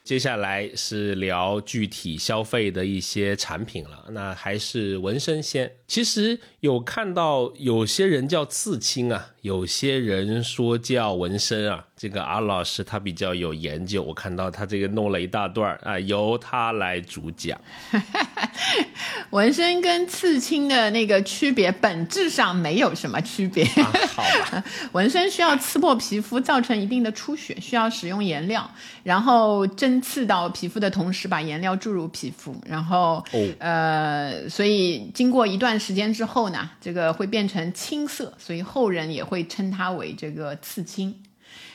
[0.10, 5.72] 接下来是聊具体消费的一些产品了，那还是纹身先。
[5.86, 11.86] 其实有看到有些人叫刺青啊，有些人说叫纹身啊。
[12.00, 17.60] 这个阿老师他比较有研究，我看到他这个弄了一大段儿啊，由他来主讲。
[19.32, 23.66] 纹身跟刺青的那个区别本质上没有什么区别。
[23.66, 24.64] 啊、好吧，
[24.94, 28.72] 纹身需要刺破皮肤，造成一定的出血，需要使用颜料，
[29.04, 41.16] 然后针刺到皮肤的同时，把颜料注入皮肤，然后、哦呃，所以经过一段时间之后呢，这个会变成青色，所以后人也会称它为这个刺青。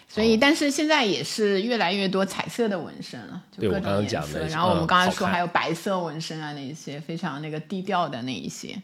[0.07, 4.47] 所哦以，但是现在也是越来越多彩色的纹身了，就各种颜色。
[4.47, 8.81] 然后我们嗯刚才说还有白色纹身啊，那一些非常那个低调的那一些。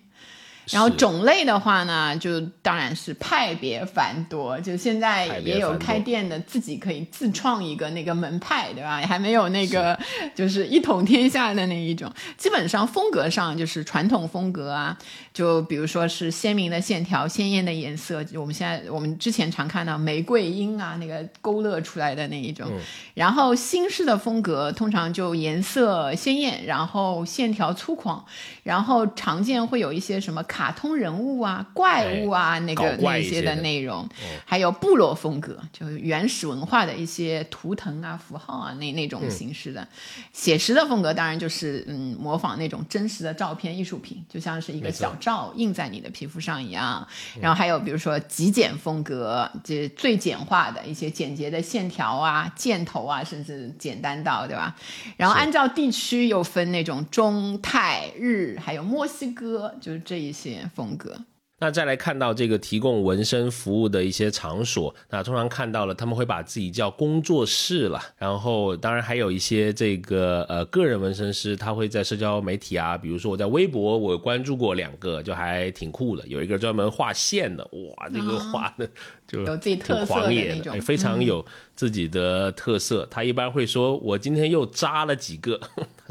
[0.71, 9.01] 然后种类的话呢，就当然是派别繁多，就现在也有开店的自己可以自创一个那个门派，对吧？
[9.07, 9.99] 还没有那个
[10.35, 12.12] 就是一统天下的那一种。
[12.37, 14.97] 基本上风格上就是传统风格啊，
[15.33, 22.66] 就比如说是鲜明的线条、鲜艳的颜色，我们现在我们之前常看到玫瑰樱啊，那个勾勒出来的那一种。
[22.71, 22.81] 嗯
[23.14, 28.18] 然后新式的风格通常就颜色鲜艳，然后线条粗犷，
[28.62, 34.08] 然后常见会有一些什么卡通人物啊、怪物啊，那个那些的一些的内容，
[34.44, 39.86] 还有部落风格，就是原始文化的一些图腾啊、符号啊那那种形式的。
[40.32, 47.06] 写实的风格当然就是嗯，模仿那种真实的照片艺术品，就像是一个小照印在你的皮肤上一样。
[47.40, 54.74] 然后还有比如说极简风格，这最简化的一些简洁的线条啊、箭头啊，甚至简单到对吧？
[55.16, 61.16] 然后按照地区又分那种中泰日，还有墨西哥，就是这一些风格。
[61.62, 78.88] 那再来看到这个提供纹身服务的一些场所，那通常看到了他们会把自己叫工作室了，然后当然还有一些这个呃个人纹身师，他会在社交媒体啊，比如说我在微博我关注过两个，就还挺酷的，有一个专门画线的，哇，这个画的
[79.28, 81.44] 就有自己特挺色的狂野那种嗯哎非常有
[81.76, 83.07] 自己的特色。
[83.11, 85.61] 他一般会说，我今天又扎了几个，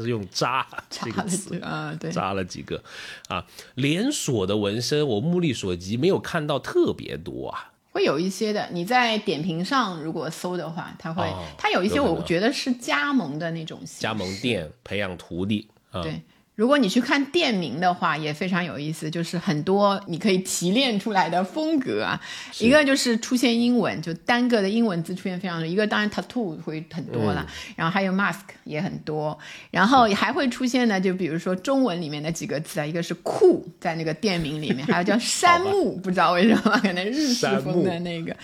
[0.00, 2.82] 他是用扎 这个差词啊，对，扎了几个
[3.28, 3.44] 啊。
[3.74, 7.72] 连锁的纹身，我目力所及没有看到特别多啊。
[7.92, 8.68] 会有一些的。
[8.72, 16.22] 你在点评上如果搜的话，它会，哦它有一些我觉得是加盟的那种加盟店培养徒弟啊，对，
[16.56, 22.20] 如果你去看店名的话，也非常有意思，就是很多你可以提炼出来的风格啊。
[22.58, 27.46] 一个就是出现英文，就单个的英文字出现非常多；一个当然 tattoo 会很多了，
[27.76, 29.38] 然后还有 mask 也很多，
[29.70, 38.36] 然后还会出现呢，就比如说中文里面的几个字啊，一个是酷，在那个店名里面，还有叫山 木，不知道为什么，可能日式风的那个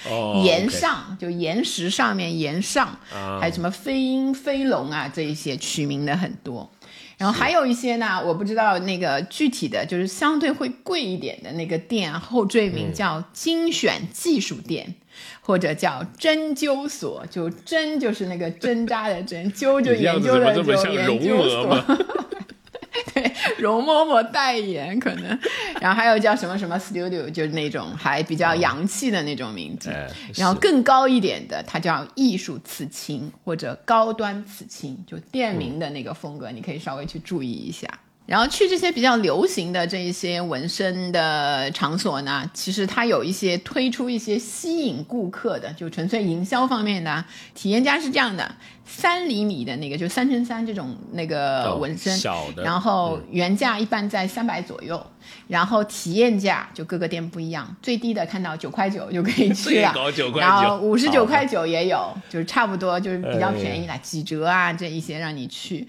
[0.43, 2.99] 岩上，就岩石上面岩上，
[3.39, 6.71] 还有什么飞鹰、飞龙啊，这一些取名的很多。
[7.19, 14.95] 然后还有一些呢，我不知道那个具体的就是相对会贵一点的那个店，后缀名叫精选技术店，
[15.41, 21.83] 或者叫针灸所，就针就是那个针扎的针，灸就研究的灸，研究所。
[23.15, 25.39] 对，容嬷嬷代言可能，
[25.81, 29.91] 然后还有叫什么什么 Studio，就是那种还比较洋气的那种名字。
[30.35, 37.89] 然后更高一点的，它叫艺术刺青或者高端刺青，就店名的那个风格，你可以稍微去注意一下。
[38.27, 47.25] 然后去这些比较流行的这一些纹身的场所呢，其实它有一些推出一些吸引顾客的，就纯粹营销方面的。
[47.55, 48.55] 体验家是这样的。
[48.89, 55.05] 三厘米的那个，就三乘三这种那个纹身，小的，然后原价一般在三百左右，
[55.49, 59.95] 然后体验价就各个店不一样，最低的看到九块九就可以去了，
[60.37, 65.87] 然后五十九块九也有，就是差不多就是比较便宜了，几折啊这一些让你去。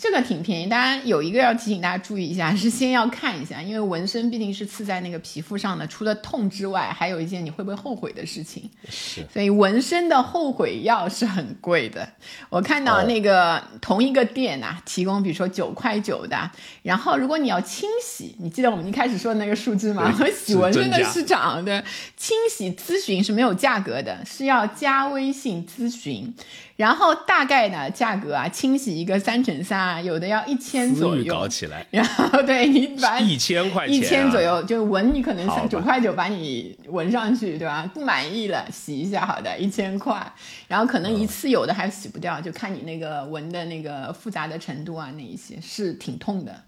[0.00, 8.70] 这个挺便宜，当然有一个要提醒大家注意一下，是先要看一下，因为纹身毕竟是刺在那个皮肤上的，除了痛之外，还有一件你会不会后悔的事情。
[8.88, 12.08] 是，所以纹身的后悔药是很贵的。
[12.48, 16.48] 我看到那个同一个店啊，提供比如说九块九的，
[16.84, 20.12] 然后如果你要清洗，你记得我们一开始说的那个数字吗？
[20.34, 21.84] 洗纹身的市场的
[22.16, 26.34] 清洗咨询是没有价格的，是要加微信咨询。
[26.76, 31.34] 然后大概呢，价格啊，清洗一个三乘三啊，有的要一千左右。
[31.34, 31.84] 搞起来。
[31.90, 37.90] 然后对你把一千块钱，一千左右就纹，你可能三九块九把你纹上去，对吧？
[37.92, 40.24] 不满意了，洗一下，好的，一千块。
[40.68, 46.62] 然后可能一次有的还洗不掉，就看你那个纹的那个复杂的程度啊，那一些是挺痛的。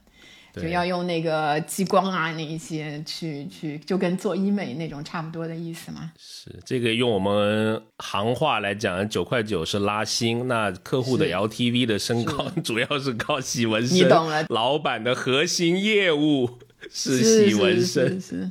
[0.54, 6.12] 就要用那个激光啊，那一些去去，就跟做医美那种差不多的意思嘛。
[6.18, 10.48] 是这个用我们行话来讲，九块九是拉新。
[10.48, 13.96] 那客户的 LTV 的升高， 主要是靠洗纹身。
[13.98, 14.44] 你懂了。
[14.48, 16.58] 老板的核心业务
[16.90, 18.20] 是洗纹身。
[18.20, 18.50] 是。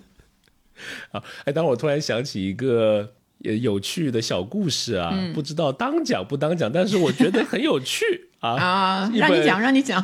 [1.11, 8.28] 啊，哎，当我突然想起一个有趣的小故事啊，不知道当讲不当讲，但是我觉得很有趣。
[8.39, 10.03] 啊，让你讲，让你讲。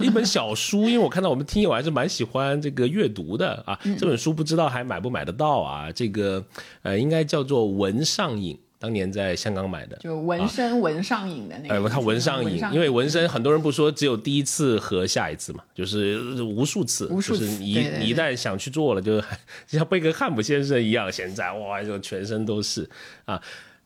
[0.00, 3.78] 一本小书，因为我看到我们听友还是蛮喜欢这个阅读的啊。
[3.98, 5.90] 这本书不知道还买不买得到啊？
[5.90, 6.44] 这个
[6.82, 11.74] 呃，应该叫做《文上瘾》，当年在香港买的，就纹身纹上瘾的那个。
[11.74, 17.46] 哎，他纹上瘾，因为纹身很多人不说只有第一次和下一次嘛，就是无数次，无数次。
[17.46, 19.22] 你你一旦想去做了，就
[19.66, 22.86] 像贝克汉姆先生一样，现在哇，就全身都是
[23.24, 23.40] 啊。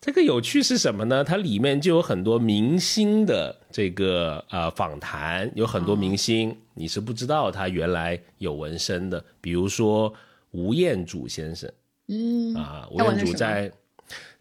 [0.04, 1.24] 这个有趣是什么呢？
[1.24, 10.12] 它里面就有很多明星的这个呃访谈，有很多明星你是不知道他原来有纹身的，比如说
[10.50, 11.72] 吴彦祖先生，
[12.08, 13.72] 嗯啊，吴彦祖在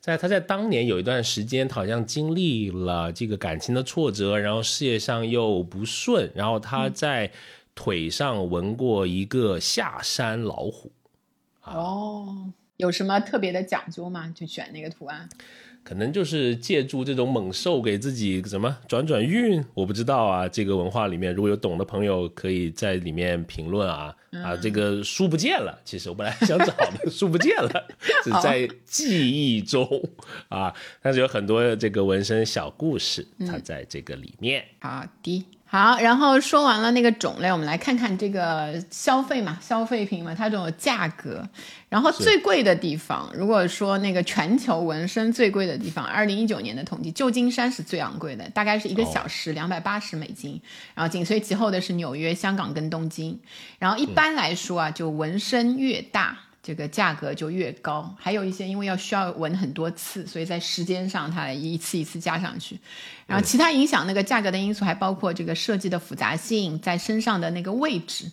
[0.02, 7.32] 在他在当年有一段时间，好像经历了这个感情的挫折，然后事业上又不顺，然后他在
[7.74, 10.92] 腿上纹过一个下山老虎，
[11.64, 12.52] 哦。
[12.84, 14.30] 有什么特别的讲究吗？
[14.36, 15.28] 就选那个图案，
[15.86, 20.50] 可能就是借助这种猛兽给自己什么转转运，我不知道啊。
[20.50, 24.54] 这个文化里面如果有懂的朋友，可以在里面评论啊啊。
[24.58, 27.88] 这个书不见了，其实我本来想找的书不见了，
[28.22, 29.88] 是在记忆中
[30.50, 30.74] 啊。
[31.02, 34.66] 但是有很多这个纹身小故事，它在这个里面。
[34.82, 35.46] 好的。
[35.74, 41.50] 好，然后说完了那个种类，我们来看看这个消费嘛，消费品嘛，它这种价格。
[41.90, 50.62] 然后最贵的地方，如果说那个全球纹身最贵的地方，二零一九年的统计，旧金山是最昂贵的，大概是一个小时两百八十美金。
[50.94, 53.40] 然后紧随其后的是纽约、香港跟东京。
[53.80, 56.38] 然后一般来说啊，就纹身越大。
[56.64, 62.80] 这个价格就越高，还有一些因为要需要纹很多次，所以在时间上它一次一次加上去。
[63.28, 68.32] 然后其他影响那个价格的因素还包括这个设计的复杂性，在身上的那个位置。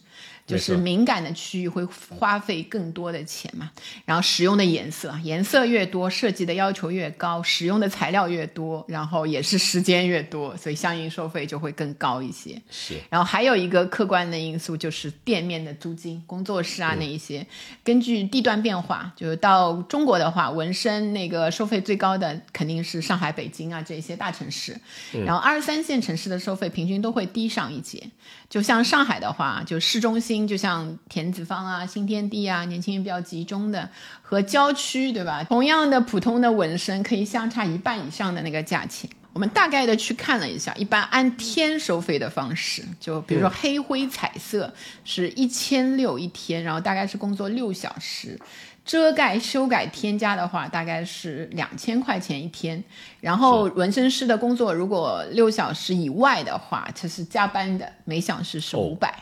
[0.50, 1.82] 就是敏感的区域会
[2.18, 3.70] 花费更多的钱嘛，
[4.04, 12.60] 然后使用的颜色，颜色越多，设计的要求越高，使用的材料越多，然后也是时间越多，所以相应收费就会更高一些。
[12.68, 17.46] 是，然后还有一个客观的因素就是店面的租金，工作室啊那一些，
[17.82, 24.76] 根据据地段变化，就是到中国的话，纹身那个收费最高的肯定是上海、北京啊这些大城市，
[25.24, 28.02] 然后二三线城市的收费平均都会低上一截。
[28.50, 33.88] 就像上海的话，就市中心，就像田子坊啊、新天地啊，年轻人比较集中的，
[34.20, 35.44] 和郊区，对吧？
[35.44, 39.08] 同样的普通的纹身，可以相差一半以上的那个价钱。
[39.32, 44.74] 我们大概的去看了一下，一般按天收费的方式，就比如说黑灰彩色
[45.04, 48.36] 是一千六一天，然后大概是工作六小时。
[48.84, 52.82] 遮盖、修改、添加的话，大概是两千块钱一天。
[53.20, 59.14] 然后纹身师的工作如果六小时以外的话，它是加班的，每小时是五百。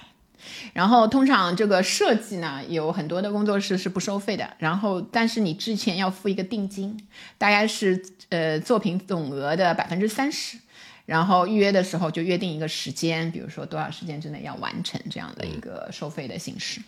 [0.72, 4.48] 然后通常这个设计呢，有很多的工作室是不收费的。
[4.58, 6.96] 然后但是你之前要付一个定金，
[7.36, 10.56] 大概是呃作品总额的百分之三十。
[11.04, 16.80] 然后预约的时候就约定一个时间，比如说多少时间之内要完成这样的一个收费的形式。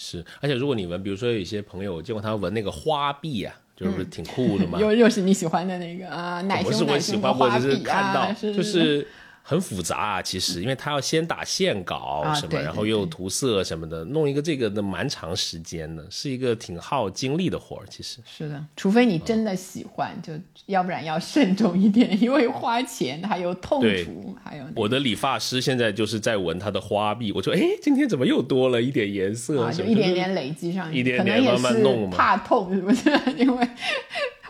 [0.00, 4.78] 是，而且如果你闻，比如说有一些朋友，我见过他闻那个花臂啊，就是挺酷的嘛。
[4.80, 9.06] 又又是你喜欢的那个啊，奶熊奶熊的花臂啊，就是。
[9.48, 17.86] 很复杂啊，其实，因为他要先打线稿什么，然后又涂色什么的，弄一个这个的蛮长时间的，是一个挺耗精力的活儿。
[17.88, 20.34] 其实是的，除非你真的喜欢，就
[20.66, 24.64] 要不然要慎重一点，因为花钱还有痛楚，还有。
[24.76, 29.72] 我的理发师现在就是在纹他的花臂，我说，哎，今天怎么又多了一点颜色？
[29.72, 32.14] 就一点点累积上去，一点点慢慢弄嘛。
[32.14, 33.10] 怕痛是不是？
[33.38, 33.66] 因为。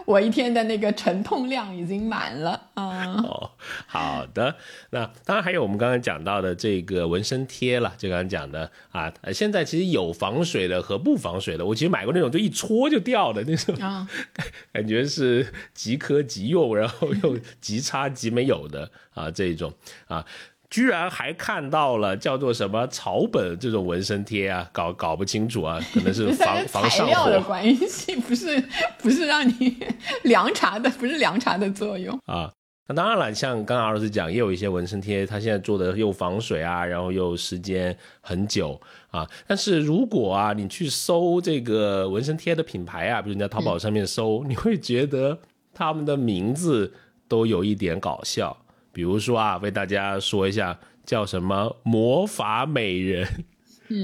[0.08, 3.12] 我一天的那个沉痛量已经满了啊！
[3.24, 3.50] 哦，
[3.86, 4.56] 好的。
[4.88, 9.12] 那当然还有我们刚刚讲到的这个纹身贴了，就刚刚讲的啊。
[9.34, 13.76] 现在其实有防水的和不防水的，我其实买过那种就一戳就掉的那种，
[14.72, 19.74] 感觉是即刻即用，然后又 即插即没有的啊这种
[20.06, 20.24] 啊。
[20.70, 28.62] 居然还看到了叫做什么草本这种纹身贴啊，搞搞不清楚啊，可能是防防上火 的关系，不是
[28.98, 29.78] 不是让你
[30.24, 32.50] 凉茶的，不是凉茶的作用 啊。
[32.90, 39.28] 那当然了，像刚刚儿子讲，也有一些纹身贴，它现在做的又防水啊，然后又时间很久啊。
[39.46, 45.38] 但是如果啊，你去搜这个纹身贴的品牌啊，比如你在淘宝上面搜，你会觉得
[45.74, 46.90] 他们的名字
[47.28, 48.56] 都有一点搞笑。
[48.98, 50.76] 比如说啊，为大家说一下，
[51.06, 53.24] 叫什么魔法美人、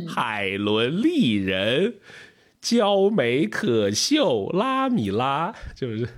[0.07, 1.95] 海伦丽人、
[2.61, 6.09] 娇美可秀拉米拉，就是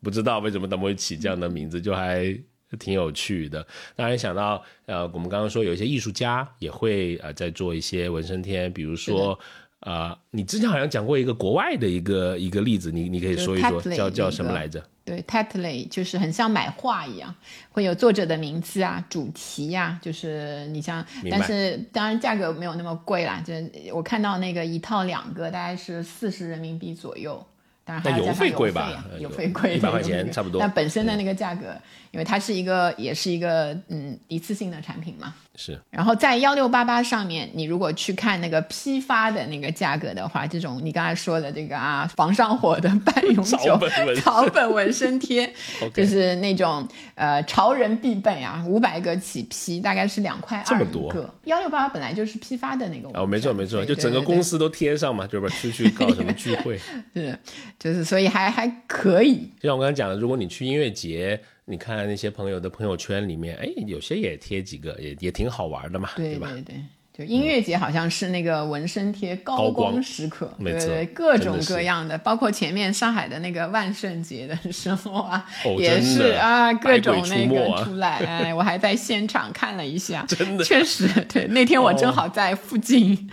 [0.00, 2.32] 不知道为什么他们会起这样的名字，就还
[2.78, 3.66] 挺有趣的。
[3.96, 9.36] 当然想到呃，我们刚刚说有一些艺术家也会呃在做一些纹身贴，比如说
[9.80, 14.80] 啊，你之前好像讲过一个国外的一个一个例子，你你可以说一说，叫叫什么来着？
[15.10, 17.34] 对，Tatley 就是很像买画一样，
[17.72, 23.52] 会有作者的名字啊、主题呀，就是你像，但是当然价格没有那么贵啦，就
[23.92, 27.44] 我看到那个一套两个大概是四十人民币左右。
[27.86, 29.04] 那邮费贵吧？
[29.18, 30.60] 邮费贵，一百块钱差不多。
[30.60, 31.74] 那本身的那个价格，
[32.12, 35.34] 因为它是一个，也是一个嗯一次性的产品嘛。
[35.60, 35.78] 是。
[35.90, 43.78] 然后在幺六八八上面，你如果去看那个批发的那个价格的话，这种你刚才说的这个啊，防上火的半永久
[44.22, 45.52] 草本纹身贴，
[45.92, 51.28] 就是那种呃潮人必备啊，五百个起批，大概是两块二一个。
[51.44, 53.10] 幺六八八本来就是批发的那个。
[53.12, 56.80] 哦，没错没错，就整个公司都贴上嘛，就是出去搞什么聚会。
[57.14, 57.38] 是。
[57.78, 59.50] 就是，所以还还可以。
[59.60, 66.48] 就像我刚才讲的，如果你去音乐节，你看那些朋友的朋友圈里面，哎，有些也贴几个，也也挺好玩的嘛，对吧？
[66.50, 66.82] 对对对，
[67.12, 75.46] 就音乐节好像是那个纹身贴高光时刻，对对，各种各样的，包括前面上海的那个万圣节的 时候啊，
[75.78, 83.30] 也是啊，各种那个出来，哎，我还在现场看了一下， 真的，确实，对，那天我正好在附近。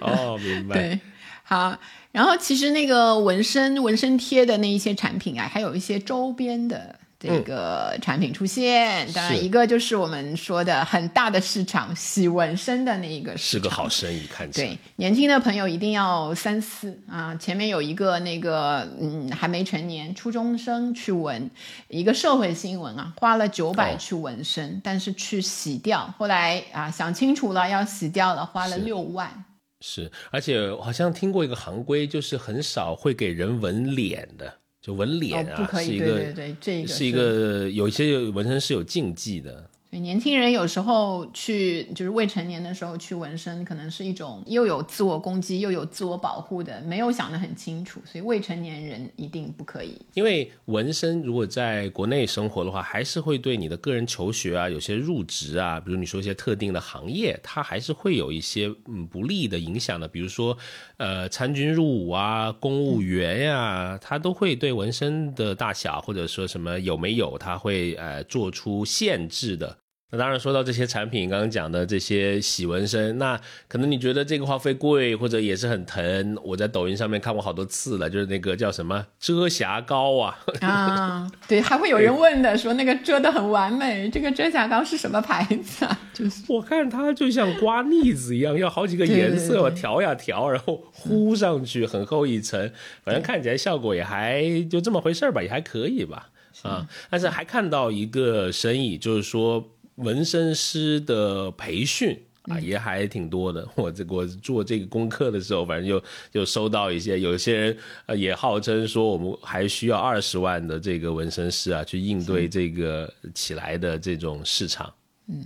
[0.00, 0.74] 哦，明白。
[0.80, 1.00] 对，
[1.42, 1.78] 好。
[2.12, 9.10] 然后其实那个纹身纹身贴的那一些产品啊，还有一些周边的这个产品出现。
[9.12, 14.68] 当然，一个就是我们说的很大的市场，洗纹身的那一个是个好生意，看起来。
[14.68, 17.34] 对，年轻的朋友一定要三思啊！
[17.36, 21.50] 前面有一个那个嗯，还没成年初中生去纹
[21.88, 29.44] 一个社会新闻啊，花了九百去纹身，但是去洗掉，后来啊想清楚了要洗掉了，花了六万。
[29.80, 34.54] 是，而且好像听过一个行规，就是很少会给人纹脸的，
[34.86, 39.68] 就纹脸啊，是一个，对对对，这个是一个有一些纹身是有禁忌的。
[39.88, 48.00] 对年轻人有时候去，就是未成年的时候去纹身，可能是一种又有自我攻击又有自我保护的，没有想得很清楚。
[48.04, 49.96] 所以未成年人一定不可以。
[50.14, 60.08] 因为纹身如果在国内生活的话，还是会对你的个人求学啊，有些入职啊，比如你说一些特定的行业，它还是会有一些嗯不利的影响的。
[60.08, 60.58] 比如说，
[60.96, 69.78] 呃，参军入伍啊，公务员呀，它都会对纹身的大小或者说什么有没有，它会呃做出限制的。
[70.12, 76.38] 那当然，说到这些产品，刚刚讲的这些洗纹身，那可能你觉得这个花费贵，或者也是很疼。
[76.44, 80.38] 我在抖音上面看过好多次了，就是那个叫什么遮瑕膏啊。
[80.62, 86.00] 啊，对，还会有人问的，说那个遮的很完美，这个遮瑕膏是什么牌子啊？
[86.14, 92.70] 就是我看它就像刮腻子一样，要好几个颜色调呀调，然后糊上去，很厚一层，
[93.02, 96.28] 反正看起来效果也还就这么回事儿吧，也还可以吧。
[96.62, 99.72] 啊，但是还看到一个生意，就是说。
[99.96, 103.68] 纹身师的培训啊，也还挺多的。
[103.76, 107.76] 我这我做这个功课的时候，反正就就收到一些，有些人
[108.06, 114.92] 呃也号称说我们还需要二十万的这个纹身师啊，去应对这个起来的这种市场。
[115.28, 115.44] 嗯。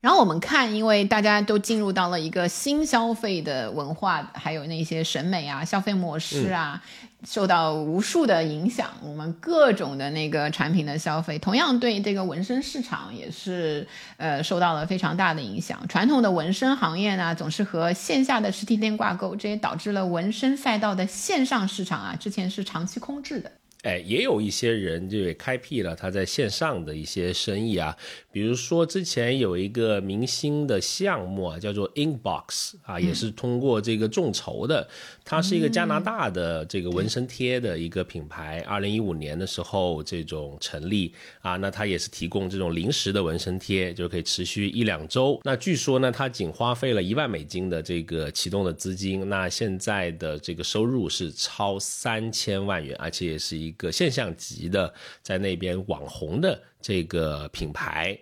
[0.00, 6.82] 然后我们看，因为大家都进入到了一个新消费的文化，还有那些审美啊、消费模式啊，
[7.22, 8.88] 受到无数的影响。
[9.02, 13.86] 我们各种的那个产品的消费，同样对这个纹身市场也是
[14.16, 15.86] 呃受到了非常大的影响。
[15.86, 23.52] 传统的纹身行业呢，总是和线下的实体店挂钩，这也导致了纹身赛道的线上市场啊，之前是长期空置的。
[23.82, 27.96] 哎，也有一些人就也开辟了他在线上的一些生意啊，
[28.30, 34.86] 比如说之前有一个明星的项目啊，叫做 Inbox 啊，也是通过这个众筹的。
[35.24, 45.40] 它是一个加拿大的这个纹身贴的一个品牌，二零一五年的时候这种成立啊，那它也是提供这种临时的纹身贴，就可以持续一两周。
[45.42, 53.69] 那据说呢，它仅花费了一万美金的这个启动的资金，那现在的这个收入是超三千万元，而且也是一。
[53.70, 54.92] 一个现象级的
[55.22, 58.18] 在那边网红的这个品牌。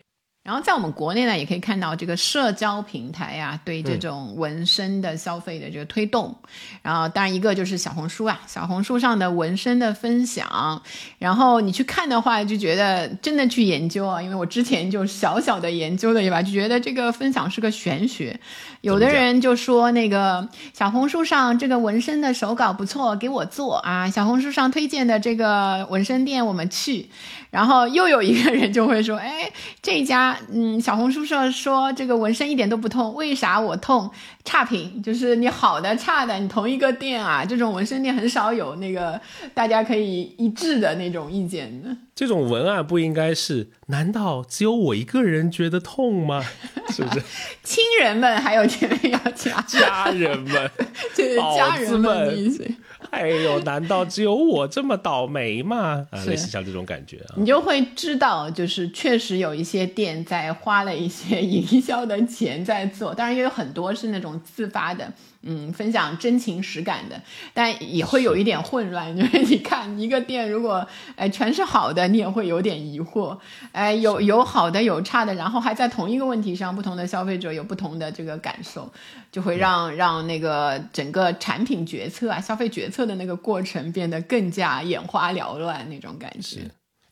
[0.48, 6.34] 然后在我们国内呢，也可以看到这个社交平台啊，对这种纹身的消费的这个推动。
[6.80, 10.80] 然后当然一个就是小红书啊，小红书上的纹身的分享。
[11.18, 18.40] 然后你去看的话，就觉得真的去研究啊，因为我之前就小小的研究了一把，就觉得这个分享是个玄学。
[18.80, 24.08] 有的人就说那个小红书上这个纹身的手稿不错，给我做啊。
[24.08, 27.10] 小红书上推荐的这个纹身店我们去。
[27.50, 29.50] 然后又有一个人就会说，哎，
[29.82, 30.36] 这家。
[30.52, 34.10] 嗯，小红书上说这个纹身一点都不痛，为啥我痛？
[34.44, 39.20] 差评就是你好的差的，你同一个店啊，这种纹身店很少有那个
[39.54, 41.94] 大家可以一致的那种意见的。
[42.18, 43.68] 这种文案不应该是？
[43.86, 46.44] 难道只有我一个人觉得痛吗？
[46.90, 47.22] 是不是？
[47.62, 50.68] 亲人们还有前面要加家人们，
[51.14, 52.68] 就是家人们。
[53.10, 56.04] 哎呦，难道只有我这么倒霉吗？
[56.10, 65.10] 啊，类似像这种感觉啊，你就会知道，就是确实有一些店在花了一些营销的钱在做，当然也有很多是那种自发的。
[65.42, 67.22] 嗯，分享真情实感的，
[67.54, 73.38] 但也会有一点混乱，因为你看一个店如果哎全是好的，你也会有点疑惑，
[73.70, 78.92] 哎有有好的有差的，然后还在同一个问题上，不同的消费者有不同的这个感受，
[79.30, 86.62] 就会让让那个整个产品决策啊、消费决策的那个过程变得更加眼花缭乱那种感觉。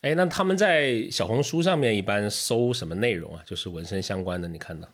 [0.01, 3.41] 哎，那他们在小红书上面一般搜什么内容啊？
[3.45, 4.87] 就是纹身相关的，你看到？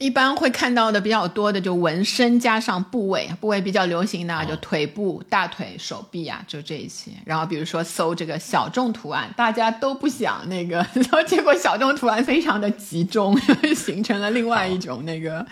[0.00, 7.10] 一般会看到的比较多的就纹身加上部位，部位比较流行的就腿部、大腿、手臂啊，就这一些。
[7.26, 13.38] 然后比如说搜这个小众图案，大家都不想那个，然后结果小众图案非常的集中，
[13.76, 15.46] 形成了另外一种那个。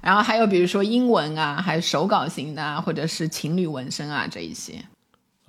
[0.00, 4.74] 然后还有比如说英文啊，还有手稿型的啊，或者是情侣纹身啊这一些。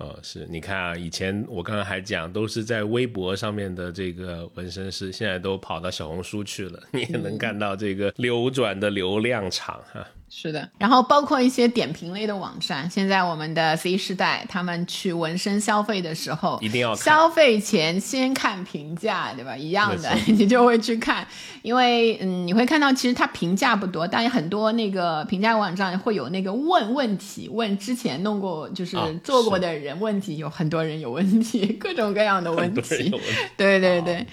[0.00, 10.02] 呃，是你看啊，以前我刚刚还讲，都是在微博上面的这个纹身师，现在都跑到小红书去了，你也能看到这个流转的流量场哈。
[10.32, 19.56] 是的，然后包括一些点评类的网站，现在我们的 Z 世代他们去纹身消费的时候，一定要消费前先看评价，对吧？
[19.56, 21.26] 一样的， 你就会去看，
[21.62, 33.10] 因为嗯，你会看到其实它评价不多，但很多那个评价网站会有那个问问题，问之前弄过就是做过的人问题，有很多人有问题，各种各样的问题，
[33.58, 34.24] 对对对，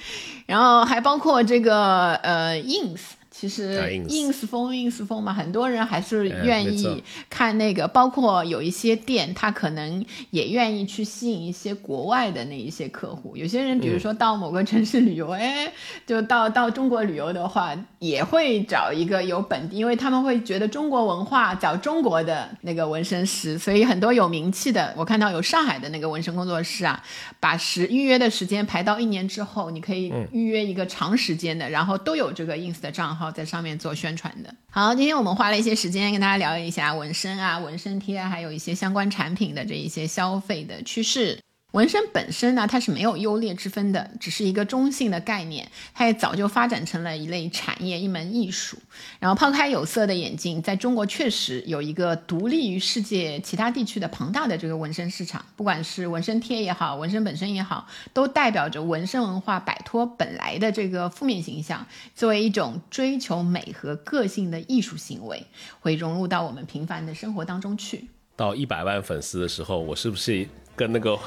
[0.45, 3.16] 然后还包括这个呃 ins。
[3.39, 13.37] 其实啊，ins 风 ins 风嘛，很多人还是嗯愿意看那个，包括有一些店，他可能也愿意去吸引一些国外的那一些客户。
[13.37, 15.71] 有些人，比如说到某个城市旅游，哎、
[16.03, 27.03] 就到到中国旅游的话，也会找一个有本地，因为他们会觉得中国文化找中国的那个纹身师，所以很多有名气的，我看到有上海的那个纹身工作室啊，
[27.39, 34.53] 把时预约的时间排到一年之后，你可以预约一个长时间的，然后都有这个 ins 的账号在上面做宣传的。
[34.69, 41.39] 好，今天我们花了一些时间跟大家聊一下纹身啊、纹身贴，还有一些相关产品的这一些消费的趋势。
[41.77, 45.69] 纹身本身呢，它是没有优劣之分的，只是一个中性的概念。
[45.93, 48.79] 它也早就发展成了一类产业、一门艺术。
[49.19, 55.45] 然后抛开有色的眼镜，在中国确实有一个独立于世界其他地区的庞大的这个纹身市场。
[55.55, 65.45] 不管是纹身贴也好，纹身本身也好，都代表着纹身文化摆脱本来的这个负面形象，作为一种追求美和个性的艺术行为，
[65.79, 68.07] 会融入到我们平凡的生活当中去。
[68.35, 71.19] 到一百万粉丝的时候，我是不是跟那个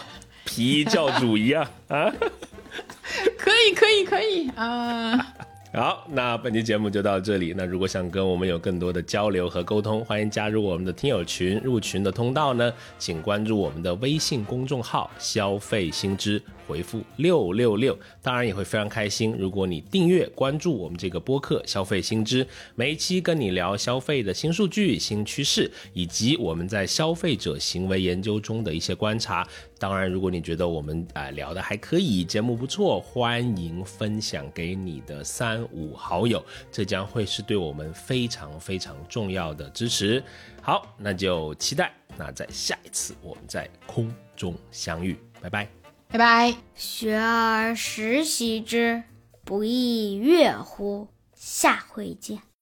[0.51, 2.13] 皮衣教主一样啊？
[3.39, 5.17] 可以，可以，可以啊！
[5.73, 7.55] 好，那本期节目就到这里。
[7.57, 11.61] 那如果想跟我们有更多的交流和沟通，欢迎加入我们的听友群。
[11.63, 17.99] 入群的通道呢，请关注我们的微信公众号“消费新知”，回复六六六。
[18.23, 22.47] 当然也会非常开心，如果你订阅关注我们这个播客“消费新知”，
[22.77, 29.47] 每一期跟你聊消费的新数据、新趋势，以及我们在消费者行为研究中的一些观察。
[29.79, 40.23] 当然，如果你觉得我们啊、聊的还可以，节目不错，欢迎分享给你的三五好友，这将会是对我们非常非常重要的支持。
[40.61, 45.80] 好，那就期待那在下一次我们在空中相遇，拜拜。
[46.13, 46.57] 拜拜。
[46.75, 49.05] 学而时习之，
[49.45, 51.09] 不亦说乎？
[51.35, 52.50] 下回见。